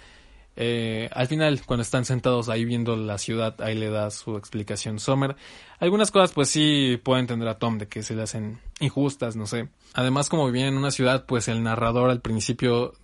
eh, 0.61 1.09
al 1.12 1.29
final, 1.29 1.61
cuando 1.64 1.83
están 1.83 2.05
sentados 2.05 2.49
ahí 2.49 2.64
viendo 2.64 2.97
la 2.97 3.16
ciudad, 3.16 3.55
ahí 3.61 3.77
le 3.77 3.90
da 3.90 4.11
su 4.11 4.37
explicación 4.37 4.99
Sommer. 4.99 5.37
Algunas 5.79 6.11
cosas, 6.11 6.33
pues 6.33 6.49
sí, 6.49 7.01
puedo 7.01 7.21
entender 7.21 7.47
a 7.47 7.61
Tom 7.61 7.79
de 7.79 7.87
que 7.87 8.03
se 8.03 8.16
le 8.16 8.23
hacen 8.23 8.59
injustas, 8.81 9.37
no 9.37 9.47
sé. 9.47 9.68
Además, 9.94 10.29
como 10.29 10.47
vivía 10.47 10.66
en 10.66 10.77
una 10.77 10.90
ciudad, 10.90 11.27
pues 11.27 11.47
el 11.47 11.62
narrador 11.62 12.11
al 12.11 12.21
principio 12.23 12.94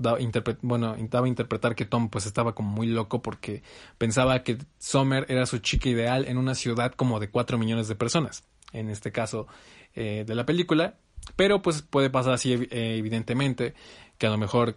bueno, 0.62 0.96
intentaba 0.96 1.28
interpretar 1.28 1.76
que 1.76 1.84
Tom 1.84 2.08
pues 2.08 2.26
estaba 2.26 2.56
como 2.56 2.70
muy 2.70 2.88
loco 2.88 3.22
porque 3.22 3.62
pensaba 3.98 4.42
que 4.42 4.58
Sommer 4.78 5.24
era 5.28 5.46
su 5.46 5.58
chica 5.58 5.88
ideal 5.88 6.26
en 6.26 6.38
una 6.38 6.56
ciudad 6.56 6.90
como 6.90 7.20
de 7.20 7.30
4 7.30 7.56
millones 7.56 7.86
de 7.86 7.94
personas. 7.94 8.42
En 8.72 8.90
este 8.90 9.12
caso 9.12 9.46
eh, 9.94 10.24
de 10.26 10.34
la 10.34 10.44
película. 10.44 10.96
Pero 11.36 11.62
pues 11.62 11.82
puede 11.82 12.10
pasar 12.10 12.32
así 12.32 12.52
eh, 12.52 12.96
evidentemente, 12.98 13.74
que 14.18 14.26
a 14.26 14.30
lo 14.30 14.38
mejor 14.38 14.76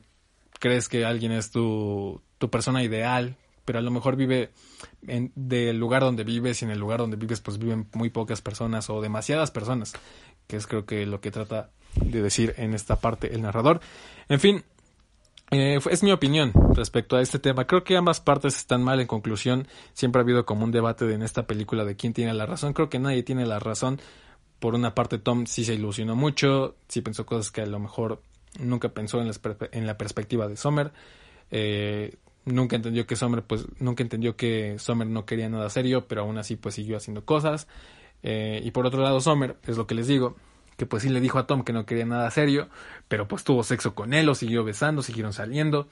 crees 0.59 0.87
que 0.87 1.05
alguien 1.05 1.31
es 1.31 1.51
tu, 1.51 2.21
tu 2.37 2.49
persona 2.49 2.83
ideal, 2.83 3.35
pero 3.65 3.79
a 3.79 3.81
lo 3.81 3.91
mejor 3.91 4.15
vive 4.15 4.51
en, 5.07 5.31
del 5.35 5.77
lugar 5.77 6.01
donde 6.01 6.23
vives 6.23 6.61
y 6.61 6.65
en 6.65 6.71
el 6.71 6.79
lugar 6.79 6.99
donde 6.99 7.17
vives 7.17 7.41
pues 7.41 7.57
viven 7.57 7.87
muy 7.93 8.09
pocas 8.09 8.41
personas 8.41 8.89
o 8.89 9.01
demasiadas 9.01 9.51
personas, 9.51 9.93
que 10.47 10.55
es 10.55 10.67
creo 10.67 10.85
que 10.85 11.05
lo 11.05 11.19
que 11.19 11.31
trata 11.31 11.69
de 11.95 12.21
decir 12.21 12.53
en 12.57 12.73
esta 12.73 12.97
parte 12.97 13.33
el 13.33 13.41
narrador. 13.41 13.81
En 14.29 14.39
fin, 14.39 14.63
eh, 15.51 15.79
es 15.89 16.03
mi 16.03 16.11
opinión 16.11 16.51
respecto 16.73 17.15
a 17.15 17.21
este 17.21 17.39
tema. 17.39 17.65
Creo 17.65 17.83
que 17.83 17.95
ambas 17.95 18.19
partes 18.19 18.57
están 18.57 18.83
mal. 18.83 18.99
En 18.99 19.07
conclusión, 19.07 19.67
siempre 19.93 20.19
ha 20.19 20.23
habido 20.23 20.45
como 20.45 20.65
un 20.65 20.71
debate 20.71 21.11
en 21.13 21.21
esta 21.21 21.47
película 21.47 21.85
de 21.85 21.95
quién 21.95 22.13
tiene 22.13 22.33
la 22.33 22.45
razón. 22.45 22.73
Creo 22.73 22.89
que 22.89 22.99
nadie 22.99 23.23
tiene 23.23 23.45
la 23.45 23.59
razón. 23.59 23.99
Por 24.59 24.75
una 24.75 24.93
parte, 24.93 25.19
Tom 25.19 25.45
sí 25.45 25.63
se 25.63 25.75
ilusionó 25.75 26.15
mucho, 26.15 26.75
sí 26.87 27.01
pensó 27.01 27.25
cosas 27.25 27.51
que 27.51 27.61
a 27.61 27.65
lo 27.65 27.79
mejor 27.79 28.21
nunca 28.59 28.89
pensó 28.89 29.21
en, 29.21 29.31
en 29.71 29.87
la 29.87 29.97
perspectiva 29.97 30.47
de 30.47 30.57
Sommer. 30.57 30.91
Eh, 31.51 32.17
nunca 32.47 32.75
entendió 32.75 33.05
que 33.05 33.15
Sommer, 33.15 33.43
pues, 33.43 33.67
nunca 33.79 34.03
entendió 34.03 34.35
que 34.35 34.79
Sommer 34.79 35.07
no 35.07 35.25
quería 35.25 35.49
nada 35.49 35.69
serio, 35.69 36.07
pero 36.07 36.21
aún 36.21 36.37
así, 36.37 36.55
pues, 36.55 36.75
siguió 36.75 36.97
haciendo 36.97 37.25
cosas. 37.25 37.67
Eh, 38.23 38.61
y 38.63 38.71
por 38.71 38.85
otro 38.85 39.01
lado, 39.03 39.21
Sommer, 39.21 39.57
es 39.67 39.77
lo 39.77 39.87
que 39.87 39.95
les 39.95 40.07
digo, 40.07 40.35
que 40.77 40.85
pues 40.85 41.03
sí 41.03 41.09
le 41.09 41.19
dijo 41.19 41.39
a 41.39 41.47
Tom 41.47 41.63
que 41.63 41.73
no 41.73 41.85
quería 41.85 42.05
nada 42.05 42.29
serio, 42.31 42.69
pero 43.07 43.27
pues 43.27 43.43
tuvo 43.43 43.63
sexo 43.63 43.95
con 43.95 44.13
él, 44.13 44.25
lo 44.25 44.35
siguió 44.35 44.63
besando, 44.63 45.01
siguieron 45.01 45.33
saliendo. 45.33 45.87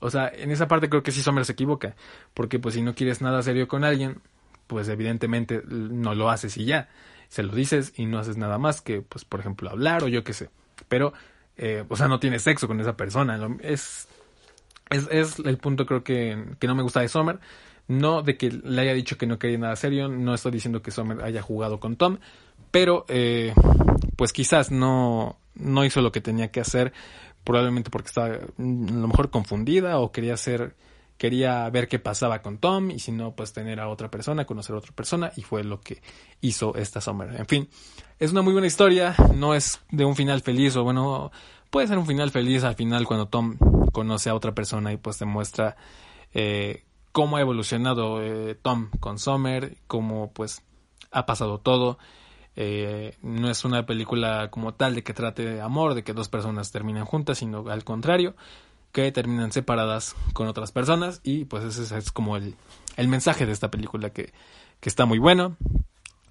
O 0.00 0.10
sea, 0.10 0.28
en 0.28 0.50
esa 0.50 0.68
parte 0.68 0.88
creo 0.88 1.02
que 1.02 1.12
sí 1.12 1.22
Sommer 1.22 1.44
se 1.44 1.52
equivoca, 1.52 1.96
porque 2.34 2.58
pues 2.58 2.74
si 2.74 2.82
no 2.82 2.94
quieres 2.94 3.20
nada 3.20 3.42
serio 3.42 3.68
con 3.68 3.84
alguien, 3.84 4.20
pues 4.66 4.88
evidentemente 4.88 5.62
no 5.68 6.14
lo 6.14 6.30
haces 6.30 6.56
y 6.56 6.64
ya. 6.64 6.88
Se 7.28 7.42
lo 7.42 7.54
dices 7.54 7.92
y 7.96 8.06
no 8.06 8.18
haces 8.18 8.36
nada 8.36 8.58
más 8.58 8.80
que, 8.80 9.02
pues, 9.02 9.24
por 9.24 9.40
ejemplo, 9.40 9.68
hablar 9.68 10.02
o 10.04 10.08
yo 10.08 10.24
qué 10.24 10.32
sé. 10.32 10.50
Pero, 10.88 11.12
eh, 11.56 11.84
o 11.88 11.96
sea, 11.96 12.08
no 12.08 12.20
tienes 12.20 12.42
sexo 12.42 12.66
con 12.68 12.80
esa 12.80 12.96
persona. 12.96 13.38
Es 13.60 14.08
es, 14.90 15.08
es 15.10 15.38
el 15.38 15.58
punto 15.58 15.86
creo 15.86 16.02
que, 16.02 16.44
que 16.58 16.66
no 16.66 16.74
me 16.74 16.82
gusta 16.82 17.00
de 17.00 17.08
Sommer. 17.08 17.40
No 17.88 18.20
de 18.20 18.36
que 18.36 18.50
le 18.50 18.82
haya 18.82 18.92
dicho 18.92 19.16
que 19.16 19.26
no 19.26 19.38
quería 19.38 19.56
nada 19.56 19.74
serio, 19.74 20.08
no 20.08 20.34
estoy 20.34 20.52
diciendo 20.52 20.82
que 20.82 20.90
Sommer 20.90 21.22
haya 21.24 21.40
jugado 21.40 21.80
con 21.80 21.96
Tom, 21.96 22.18
pero 22.70 23.06
eh, 23.08 23.54
pues 24.14 24.34
quizás 24.34 24.70
no, 24.70 25.38
no 25.54 25.86
hizo 25.86 26.02
lo 26.02 26.12
que 26.12 26.20
tenía 26.20 26.50
que 26.50 26.60
hacer, 26.60 26.92
probablemente 27.44 27.88
porque 27.88 28.08
estaba 28.08 28.40
mm, 28.58 28.88
a 28.88 29.00
lo 29.00 29.08
mejor 29.08 29.30
confundida 29.30 29.98
o 30.00 30.12
quería 30.12 30.34
hacer, 30.34 30.76
quería 31.16 31.68
ver 31.70 31.88
qué 31.88 31.98
pasaba 31.98 32.42
con 32.42 32.58
Tom 32.58 32.90
y 32.90 32.98
si 32.98 33.10
no, 33.10 33.34
pues 33.34 33.54
tener 33.54 33.80
a 33.80 33.88
otra 33.88 34.10
persona, 34.10 34.44
conocer 34.44 34.74
a 34.74 34.78
otra 34.78 34.92
persona 34.94 35.32
y 35.36 35.40
fue 35.40 35.64
lo 35.64 35.80
que 35.80 36.02
hizo 36.42 36.74
esta 36.76 37.00
Sommer. 37.00 37.36
En 37.36 37.46
fin, 37.46 37.68
es 38.18 38.32
una 38.32 38.42
muy 38.42 38.52
buena 38.52 38.66
historia, 38.66 39.14
no 39.34 39.54
es 39.54 39.80
de 39.90 40.04
un 40.04 40.14
final 40.14 40.42
feliz 40.42 40.76
o 40.76 40.84
bueno, 40.84 41.32
puede 41.70 41.86
ser 41.86 41.96
un 41.96 42.06
final 42.06 42.30
feliz 42.30 42.64
al 42.64 42.74
final 42.74 43.06
cuando 43.06 43.28
Tom 43.28 43.56
conoce 43.92 44.30
a 44.30 44.34
otra 44.34 44.54
persona 44.54 44.92
y 44.92 44.96
pues 44.96 45.18
te 45.18 45.24
muestra 45.24 45.76
eh, 46.32 46.84
cómo 47.12 47.36
ha 47.36 47.40
evolucionado 47.40 48.22
eh, 48.22 48.54
Tom 48.54 48.90
con 49.00 49.18
Summer, 49.18 49.76
cómo 49.86 50.32
pues 50.32 50.62
ha 51.10 51.26
pasado 51.26 51.58
todo. 51.58 51.98
Eh, 52.56 53.16
no 53.22 53.50
es 53.50 53.64
una 53.64 53.86
película 53.86 54.50
como 54.50 54.74
tal 54.74 54.94
de 54.94 55.04
que 55.04 55.14
trate 55.14 55.44
de 55.44 55.60
amor, 55.60 55.94
de 55.94 56.02
que 56.02 56.12
dos 56.12 56.28
personas 56.28 56.72
terminan 56.72 57.04
juntas, 57.04 57.38
sino 57.38 57.68
al 57.68 57.84
contrario, 57.84 58.34
que 58.92 59.12
terminan 59.12 59.52
separadas 59.52 60.16
con 60.32 60.48
otras 60.48 60.72
personas 60.72 61.20
y 61.22 61.44
pues 61.44 61.64
ese 61.64 61.96
es 61.96 62.10
como 62.10 62.36
el, 62.36 62.56
el 62.96 63.08
mensaje 63.08 63.46
de 63.46 63.52
esta 63.52 63.70
película 63.70 64.10
que, 64.10 64.32
que 64.80 64.88
está 64.88 65.06
muy 65.06 65.18
bueno. 65.18 65.56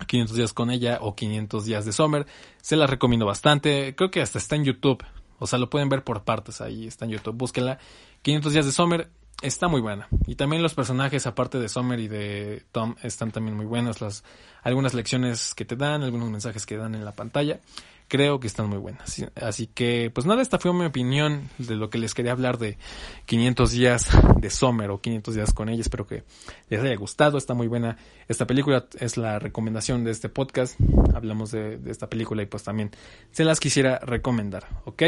500 0.05 0.35
días 0.35 0.53
con 0.53 0.69
ella 0.69 0.99
o 1.01 1.15
500 1.15 1.65
días 1.65 1.85
de 1.85 1.91
Summer. 1.91 2.27
Se 2.61 2.75
la 2.75 2.87
recomiendo 2.87 3.25
bastante. 3.25 3.95
Creo 3.95 4.11
que 4.11 4.21
hasta 4.21 4.37
está 4.37 4.55
en 4.55 4.65
YouTube. 4.65 5.03
O 5.39 5.47
sea, 5.47 5.59
lo 5.59 5.69
pueden 5.69 5.89
ver 5.89 6.03
por 6.03 6.23
partes 6.23 6.61
ahí, 6.61 6.87
está 6.87 7.05
en 7.05 7.11
YouTube, 7.11 7.35
búsquenla. 7.35 7.79
500 8.21 8.53
días 8.53 8.65
de 8.65 8.71
Summer 8.71 9.09
está 9.41 9.67
muy 9.67 9.81
buena. 9.81 10.07
Y 10.25 10.35
también 10.35 10.63
los 10.63 10.73
personajes, 10.73 11.27
aparte 11.27 11.59
de 11.59 11.69
Summer 11.69 11.99
y 11.99 12.07
de 12.07 12.63
Tom, 12.71 12.95
están 13.03 13.31
también 13.31 13.55
muy 13.55 13.65
buenos. 13.65 14.01
Las, 14.01 14.23
algunas 14.63 14.93
lecciones 14.93 15.53
que 15.53 15.65
te 15.65 15.75
dan, 15.75 16.03
algunos 16.03 16.29
mensajes 16.29 16.65
que 16.65 16.77
dan 16.77 16.95
en 16.95 17.05
la 17.05 17.15
pantalla 17.15 17.59
creo 18.07 18.39
que 18.39 18.47
están 18.47 18.69
muy 18.69 18.77
buenas. 18.77 19.23
Así 19.35 19.67
que, 19.67 20.11
pues 20.13 20.25
nada, 20.25 20.41
esta 20.41 20.59
fue 20.59 20.73
mi 20.73 20.85
opinión 20.85 21.49
de 21.57 21.75
lo 21.75 21.89
que 21.89 21.97
les 21.97 22.13
quería 22.13 22.31
hablar 22.31 22.57
de 22.57 22.77
500 23.25 23.71
días 23.71 24.09
de 24.39 24.49
Summer 24.49 24.89
o 24.89 25.01
500 25.01 25.35
días 25.35 25.53
con 25.53 25.69
ella. 25.69 25.81
Espero 25.81 26.07
que 26.07 26.23
les 26.69 26.81
haya 26.81 26.95
gustado. 26.95 27.37
Está 27.37 27.53
muy 27.53 27.67
buena 27.67 27.97
esta 28.27 28.47
película. 28.47 28.85
Es 28.99 29.17
la 29.17 29.39
recomendación 29.39 30.03
de 30.03 30.11
este 30.11 30.29
podcast. 30.29 30.79
Hablamos 31.13 31.51
de, 31.51 31.79
esta 31.87 32.09
película 32.09 32.43
y 32.43 32.45
pues 32.45 32.63
también 32.63 32.91
se 33.31 33.43
las 33.43 33.59
quisiera 33.59 33.99
recomendar. 33.99 34.67
¿Ok? 34.85 35.03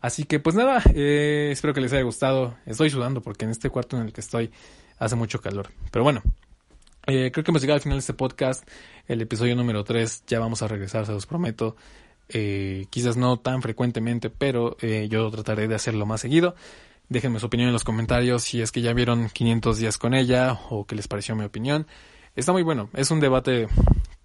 Así 0.00 0.24
que 0.24 0.38
pues 0.38 0.54
nada, 0.54 0.82
eh, 0.94 1.50
espero 1.52 1.74
que 1.74 1.80
les 1.80 1.92
haya 1.92 2.02
gustado. 2.02 2.56
Estoy 2.66 2.90
sudando 2.90 3.20
porque 3.20 3.44
en 3.44 3.50
este 3.50 3.70
cuarto 3.70 3.96
en 3.96 4.04
el 4.04 4.12
que 4.12 4.20
estoy 4.20 4.50
hace 4.98 5.16
mucho 5.16 5.40
calor. 5.40 5.70
Pero 5.90 6.04
bueno, 6.04 6.22
Eh, 7.10 7.30
creo 7.32 7.42
que 7.42 7.50
hemos 7.50 7.62
llegado 7.62 7.76
al 7.76 7.80
final 7.80 7.96
de 7.96 8.00
este 8.00 8.12
podcast, 8.12 8.68
el 9.06 9.22
episodio 9.22 9.56
número 9.56 9.82
3, 9.82 10.24
ya 10.26 10.40
vamos 10.40 10.60
a 10.60 10.68
regresar, 10.68 11.06
se 11.06 11.12
los 11.12 11.24
prometo. 11.24 11.74
Eh, 12.28 12.86
quizás 12.90 13.16
no 13.16 13.38
tan 13.38 13.62
frecuentemente, 13.62 14.30
pero 14.30 14.76
eh, 14.80 15.08
yo 15.10 15.30
trataré 15.30 15.68
de 15.68 15.74
hacerlo 15.74 16.06
más 16.06 16.20
seguido. 16.20 16.54
Déjenme 17.08 17.40
su 17.40 17.46
opinión 17.46 17.68
en 17.68 17.72
los 17.72 17.84
comentarios 17.84 18.42
si 18.42 18.60
es 18.60 18.70
que 18.70 18.82
ya 18.82 18.92
vieron 18.92 19.30
500 19.30 19.78
días 19.78 19.96
con 19.96 20.12
ella 20.14 20.60
o 20.68 20.86
qué 20.86 20.94
les 20.94 21.08
pareció 21.08 21.34
mi 21.34 21.44
opinión. 21.44 21.86
Está 22.36 22.52
muy 22.52 22.62
bueno, 22.62 22.90
es 22.94 23.10
un 23.10 23.20
debate 23.20 23.66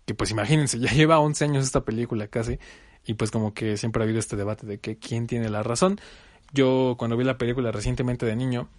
que 0.05 0.13
pues 0.13 0.31
imagínense, 0.31 0.79
ya 0.81 0.91
lleva 0.91 1.19
11 1.19 1.45
años 1.45 1.65
esta 1.65 1.85
película 1.85 2.27
casi 2.27 2.59
y 3.05 3.13
pues 3.13 3.31
como 3.31 3.53
que 3.53 3.77
siempre 3.77 4.01
ha 4.01 4.05
habido 4.05 4.19
este 4.19 4.35
debate 4.35 4.65
de 4.65 4.79
que 4.79 4.97
quién 4.97 5.27
tiene 5.27 5.49
la 5.49 5.63
razón. 5.63 5.99
Yo 6.53 6.95
cuando 6.99 7.17
vi 7.17 7.23
la 7.23 7.37
película 7.37 7.71
recientemente 7.71 8.25
de 8.25 8.35
niño, 8.35 8.69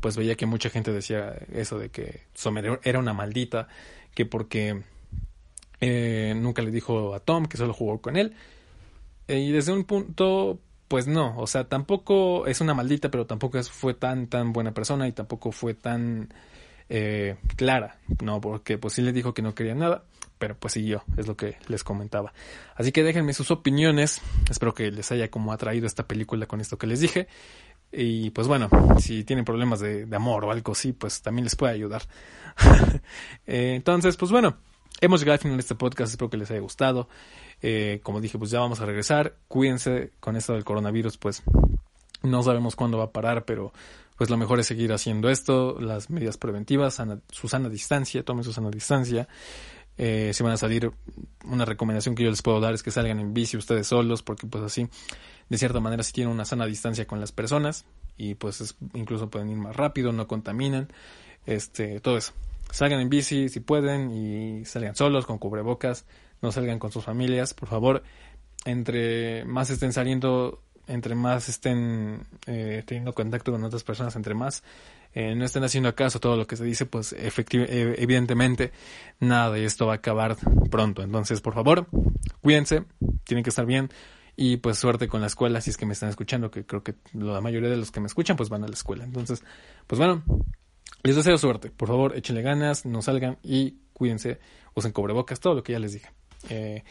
pues 0.00 0.16
veía 0.16 0.36
que 0.36 0.46
mucha 0.46 0.70
gente 0.70 0.92
decía 0.92 1.34
eso 1.52 1.78
de 1.78 1.90
que 1.90 2.22
Sommer 2.34 2.80
era 2.84 2.98
una 2.98 3.12
maldita, 3.12 3.68
que 4.14 4.24
porque 4.24 4.82
eh, 5.80 6.32
nunca 6.36 6.62
le 6.62 6.70
dijo 6.70 7.14
a 7.14 7.20
Tom 7.20 7.46
que 7.46 7.56
solo 7.56 7.74
jugó 7.74 8.00
con 8.00 8.16
él. 8.16 8.34
Y 9.28 9.52
desde 9.52 9.72
un 9.72 9.84
punto, 9.84 10.58
pues 10.88 11.06
no, 11.06 11.36
o 11.38 11.46
sea, 11.46 11.68
tampoco 11.68 12.46
es 12.46 12.60
una 12.60 12.74
maldita, 12.74 13.10
pero 13.10 13.26
tampoco 13.26 13.62
fue 13.62 13.94
tan, 13.94 14.26
tan 14.26 14.52
buena 14.52 14.72
persona 14.72 15.06
y 15.06 15.12
tampoco 15.12 15.52
fue 15.52 15.74
tan 15.74 16.32
eh, 16.88 17.36
clara, 17.56 17.98
¿no? 18.22 18.40
Porque 18.40 18.78
pues 18.78 18.94
sí 18.94 19.02
le 19.02 19.12
dijo 19.12 19.34
que 19.34 19.42
no 19.42 19.54
quería 19.54 19.74
nada, 19.74 20.04
pero 20.38 20.56
pues 20.56 20.72
siguió, 20.72 21.04
es 21.18 21.26
lo 21.26 21.36
que 21.36 21.56
les 21.68 21.84
comentaba. 21.84 22.32
Así 22.74 22.90
que 22.90 23.02
déjenme 23.02 23.34
sus 23.34 23.50
opiniones, 23.50 24.22
espero 24.50 24.72
que 24.72 24.90
les 24.90 25.12
haya 25.12 25.30
como 25.30 25.52
atraído 25.52 25.86
esta 25.86 26.06
película 26.06 26.46
con 26.46 26.60
esto 26.62 26.78
que 26.78 26.86
les 26.86 27.00
dije. 27.00 27.28
Y 27.92 28.30
pues 28.30 28.46
bueno, 28.48 28.68
si 28.98 29.24
tienen 29.24 29.44
problemas 29.44 29.80
de, 29.80 30.06
amor 30.14 30.44
o 30.44 30.50
algo 30.50 30.72
así, 30.72 30.92
pues 30.92 31.22
también 31.22 31.44
les 31.44 31.56
puede 31.56 31.74
ayudar. 31.74 32.02
Eh, 33.46 33.74
entonces, 33.76 34.18
pues 34.18 34.30
bueno, 34.30 34.58
hemos 35.00 35.20
llegado 35.20 35.34
al 35.34 35.38
final 35.40 35.56
de 35.56 35.62
este 35.62 35.74
podcast, 35.74 36.12
espero 36.12 36.30
que 36.30 36.36
les 36.36 36.50
haya 36.50 36.60
gustado. 36.60 37.08
Eh, 37.62 38.00
como 38.02 38.20
dije, 38.20 38.38
pues 38.38 38.50
ya 38.50 38.60
vamos 38.60 38.80
a 38.80 38.86
regresar. 38.86 39.36
Cuídense 39.48 40.12
con 40.20 40.36
esto 40.36 40.52
del 40.54 40.64
coronavirus, 40.64 41.18
pues 41.18 41.42
no 42.22 42.42
sabemos 42.42 42.76
cuándo 42.76 42.98
va 42.98 43.04
a 43.04 43.12
parar, 43.12 43.44
pero 43.44 43.72
pues 44.16 44.30
lo 44.30 44.36
mejor 44.36 44.58
es 44.58 44.66
seguir 44.66 44.92
haciendo 44.92 45.30
esto, 45.30 45.80
las 45.80 46.10
medidas 46.10 46.36
preventivas, 46.36 46.94
sana, 46.94 47.20
su 47.30 47.48
sana 47.48 47.68
distancia, 47.68 48.24
tomen 48.24 48.44
su 48.44 48.52
sana 48.52 48.70
distancia. 48.70 49.28
Eh, 49.96 50.32
si 50.32 50.42
van 50.42 50.52
a 50.52 50.56
salir, 50.56 50.92
una 51.44 51.64
recomendación 51.64 52.14
que 52.14 52.24
yo 52.24 52.30
les 52.30 52.42
puedo 52.42 52.60
dar 52.60 52.74
es 52.74 52.82
que 52.82 52.90
salgan 52.90 53.18
en 53.20 53.34
bici 53.34 53.56
ustedes 53.56 53.86
solos, 53.86 54.22
porque 54.22 54.46
pues 54.46 54.62
así, 54.64 54.88
de 55.48 55.58
cierta 55.58 55.80
manera, 55.80 56.02
si 56.02 56.12
tienen 56.12 56.32
una 56.32 56.44
sana 56.44 56.66
distancia 56.66 57.06
con 57.06 57.20
las 57.20 57.32
personas 57.32 57.84
y 58.16 58.34
pues 58.34 58.76
incluso 58.94 59.30
pueden 59.30 59.50
ir 59.50 59.56
más 59.56 59.74
rápido, 59.76 60.12
no 60.12 60.26
contaminan, 60.26 60.88
este, 61.46 62.00
todo 62.00 62.16
eso. 62.16 62.32
Salgan 62.70 63.00
en 63.00 63.08
bici 63.08 63.48
si 63.48 63.60
pueden 63.60 64.10
y 64.10 64.64
salgan 64.64 64.94
solos 64.94 65.26
con 65.26 65.38
cubrebocas, 65.38 66.04
no 66.42 66.52
salgan 66.52 66.78
con 66.78 66.92
sus 66.92 67.04
familias, 67.04 67.54
por 67.54 67.68
favor. 67.68 68.02
Entre 68.64 69.44
más 69.44 69.70
estén 69.70 69.92
saliendo 69.92 70.62
entre 70.88 71.14
más 71.14 71.48
estén 71.48 72.26
eh, 72.46 72.82
teniendo 72.86 73.14
contacto 73.14 73.52
con 73.52 73.62
otras 73.62 73.84
personas, 73.84 74.16
entre 74.16 74.34
más 74.34 74.64
eh, 75.14 75.34
no 75.34 75.44
estén 75.44 75.64
haciendo 75.64 75.94
caso 75.94 76.18
a 76.18 76.20
todo 76.20 76.36
lo 76.36 76.46
que 76.46 76.56
se 76.56 76.64
dice, 76.64 76.86
pues 76.86 77.12
eh, 77.12 77.32
evidentemente 77.98 78.72
nada 79.20 79.50
de 79.52 79.64
esto 79.64 79.86
va 79.86 79.92
a 79.92 79.96
acabar 79.96 80.36
pronto. 80.70 81.02
Entonces, 81.02 81.40
por 81.40 81.54
favor, 81.54 81.86
cuídense, 82.40 82.84
tienen 83.24 83.44
que 83.44 83.50
estar 83.50 83.66
bien 83.66 83.90
y 84.36 84.58
pues 84.58 84.78
suerte 84.78 85.08
con 85.08 85.20
la 85.20 85.26
escuela 85.26 85.60
si 85.60 85.70
es 85.70 85.76
que 85.76 85.86
me 85.86 85.92
están 85.92 86.08
escuchando, 86.08 86.50
que 86.50 86.64
creo 86.64 86.82
que 86.82 86.94
la 87.12 87.40
mayoría 87.40 87.68
de 87.68 87.76
los 87.76 87.90
que 87.90 88.00
me 88.00 88.06
escuchan 88.06 88.36
pues 88.36 88.48
van 88.48 88.64
a 88.64 88.68
la 88.68 88.74
escuela. 88.74 89.04
Entonces, 89.04 89.42
pues 89.86 89.98
bueno, 89.98 90.22
les 91.02 91.16
deseo 91.16 91.38
suerte. 91.38 91.70
Por 91.70 91.88
favor, 91.88 92.16
échenle 92.16 92.42
ganas, 92.42 92.84
no 92.84 93.02
salgan 93.02 93.38
y 93.42 93.76
cuídense, 93.92 94.38
usen 94.74 94.92
cobrebocas, 94.92 95.40
todo 95.40 95.54
lo 95.54 95.62
que 95.62 95.72
ya 95.72 95.78
les 95.78 95.92
dije. 95.92 96.10
Eh, 96.48 96.84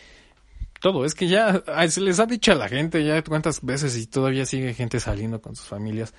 todo. 0.80 1.06
Es 1.06 1.16
que 1.16 1.28
ya 1.28 1.64
se 1.90 2.02
les 2.02 2.20
ha 2.20 2.26
dicho 2.26 2.52
a 2.52 2.56
la 2.56 2.70
gente 2.70 3.04
ya 3.04 3.22
cuántas 3.24 3.64
veces 3.64 3.98
y 3.98 4.08
todavía 4.08 4.46
sigue 4.46 4.74
gente 4.74 5.00
saliendo 5.00 5.42
con 5.42 5.56
sus 5.56 5.68
familias. 5.68 6.14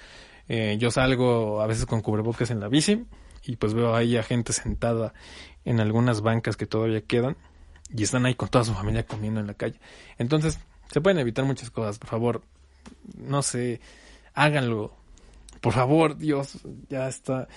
Eh, 0.49 0.77
yo 0.79 0.91
salgo 0.91 1.61
a 1.61 1.67
veces 1.67 1.87
con 1.87 2.01
cubrebocas 2.01 2.51
en 2.51 2.61
la 2.61 2.69
bici 2.69 3.05
y 3.45 3.57
pues 3.57 3.75
veo 3.75 3.95
ahí 3.95 4.17
a 4.17 4.23
gente 4.23 4.53
sentada 4.53 5.12
en 5.64 5.81
algunas 5.81 6.23
bancas 6.23 6.57
que 6.57 6.67
todavía 6.67 7.03
quedan 7.03 7.37
y 7.95 8.03
están 8.03 8.27
ahí 8.27 8.35
con 8.35 8.49
toda 8.49 8.64
su 8.64 8.73
familia 8.75 9.07
comiendo 9.07 9.41
en 9.41 9.47
la 9.47 9.55
calle. 9.55 9.79
Entonces, 10.19 10.59
se 10.91 11.01
pueden 11.01 11.19
evitar 11.19 11.45
muchas 11.45 11.71
cosas, 11.71 11.99
por 11.99 12.09
favor. 12.09 12.43
No 13.17 13.43
sé, 13.43 13.81
háganlo. 14.35 14.95
Por 15.61 15.73
favor, 15.73 16.16
Dios, 16.16 16.59
ya 16.88 17.09
está 17.09 17.49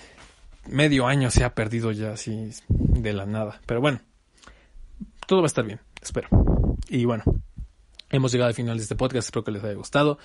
medio 0.66 1.06
año 1.06 1.30
se 1.30 1.44
ha 1.44 1.54
perdido 1.54 1.92
ya 1.92 2.12
así 2.12 2.50
de 2.68 3.12
la 3.12 3.26
nada. 3.26 3.60
Pero 3.66 3.80
bueno, 3.80 4.00
todo 5.26 5.40
va 5.40 5.46
a 5.46 5.48
estar 5.48 5.64
bien, 5.64 5.80
espero. 6.00 6.28
Y 6.88 7.04
bueno, 7.04 7.24
hemos 8.10 8.32
llegado 8.32 8.48
al 8.48 8.54
final 8.54 8.76
de 8.76 8.82
este 8.82 8.96
podcast, 8.96 9.28
espero 9.28 9.44
que 9.44 9.52
les 9.52 9.64
haya 9.64 9.74
gustado. 9.74 10.18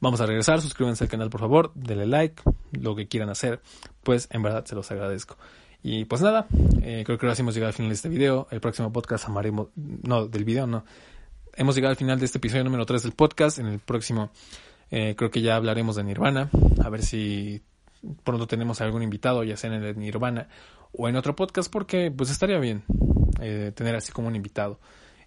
Vamos 0.00 0.20
a 0.20 0.26
regresar, 0.26 0.60
suscríbanse 0.60 1.04
al 1.04 1.10
canal 1.10 1.30
por 1.30 1.40
favor, 1.40 1.72
denle 1.74 2.06
like, 2.06 2.42
lo 2.72 2.94
que 2.94 3.06
quieran 3.06 3.30
hacer, 3.30 3.60
pues 4.02 4.28
en 4.30 4.42
verdad 4.42 4.64
se 4.64 4.74
los 4.74 4.90
agradezco. 4.90 5.36
Y 5.82 6.06
pues 6.06 6.22
nada, 6.22 6.46
eh, 6.82 7.02
creo 7.04 7.18
que 7.18 7.26
ahora 7.26 7.36
sí 7.36 7.42
hemos 7.42 7.54
llegado 7.54 7.68
al 7.68 7.74
final 7.74 7.90
de 7.90 7.94
este 7.94 8.08
video. 8.08 8.48
El 8.50 8.60
próximo 8.60 8.90
podcast 8.90 9.26
amaremos, 9.26 9.68
no, 9.76 10.26
del 10.26 10.44
video 10.44 10.66
no. 10.66 10.84
Hemos 11.56 11.74
llegado 11.76 11.90
al 11.90 11.96
final 11.96 12.18
de 12.18 12.24
este 12.24 12.38
episodio 12.38 12.64
número 12.64 12.86
3 12.86 13.02
del 13.02 13.12
podcast. 13.12 13.58
En 13.58 13.66
el 13.66 13.78
próximo 13.78 14.30
eh, 14.96 15.16
creo 15.16 15.28
que 15.28 15.42
ya 15.42 15.56
hablaremos 15.56 15.96
de 15.96 16.04
Nirvana. 16.04 16.50
A 16.84 16.88
ver 16.88 17.02
si 17.02 17.60
pronto 18.22 18.46
tenemos 18.46 18.80
algún 18.80 19.02
invitado, 19.02 19.42
ya 19.42 19.56
sea 19.56 19.74
en 19.74 19.82
el 19.82 19.98
Nirvana 19.98 20.46
o 20.92 21.08
en 21.08 21.16
otro 21.16 21.34
podcast, 21.34 21.68
porque 21.68 22.12
pues 22.12 22.30
estaría 22.30 22.60
bien 22.60 22.84
eh, 23.40 23.72
tener 23.74 23.96
así 23.96 24.12
como 24.12 24.28
un 24.28 24.36
invitado. 24.36 24.78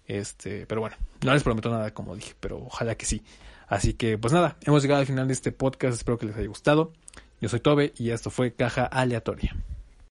Este, 0.06 0.64
pero 0.64 0.80
bueno, 0.80 0.96
no 1.22 1.34
les 1.34 1.42
prometo 1.42 1.68
nada 1.68 1.92
como 1.92 2.16
dije, 2.16 2.34
pero 2.40 2.56
ojalá 2.64 2.94
que 2.94 3.04
sí. 3.04 3.22
Así 3.66 3.92
que 3.92 4.16
pues 4.16 4.32
nada, 4.32 4.56
hemos 4.62 4.80
llegado 4.80 5.00
al 5.00 5.06
final 5.06 5.26
de 5.26 5.34
este 5.34 5.52
podcast, 5.52 5.98
espero 5.98 6.16
que 6.16 6.24
les 6.24 6.36
haya 6.36 6.48
gustado. 6.48 6.94
Yo 7.38 7.50
soy 7.50 7.60
Tobe 7.60 7.92
y 7.98 8.08
esto 8.08 8.30
fue 8.30 8.54
Caja 8.54 8.86
Aleatoria. 8.86 9.54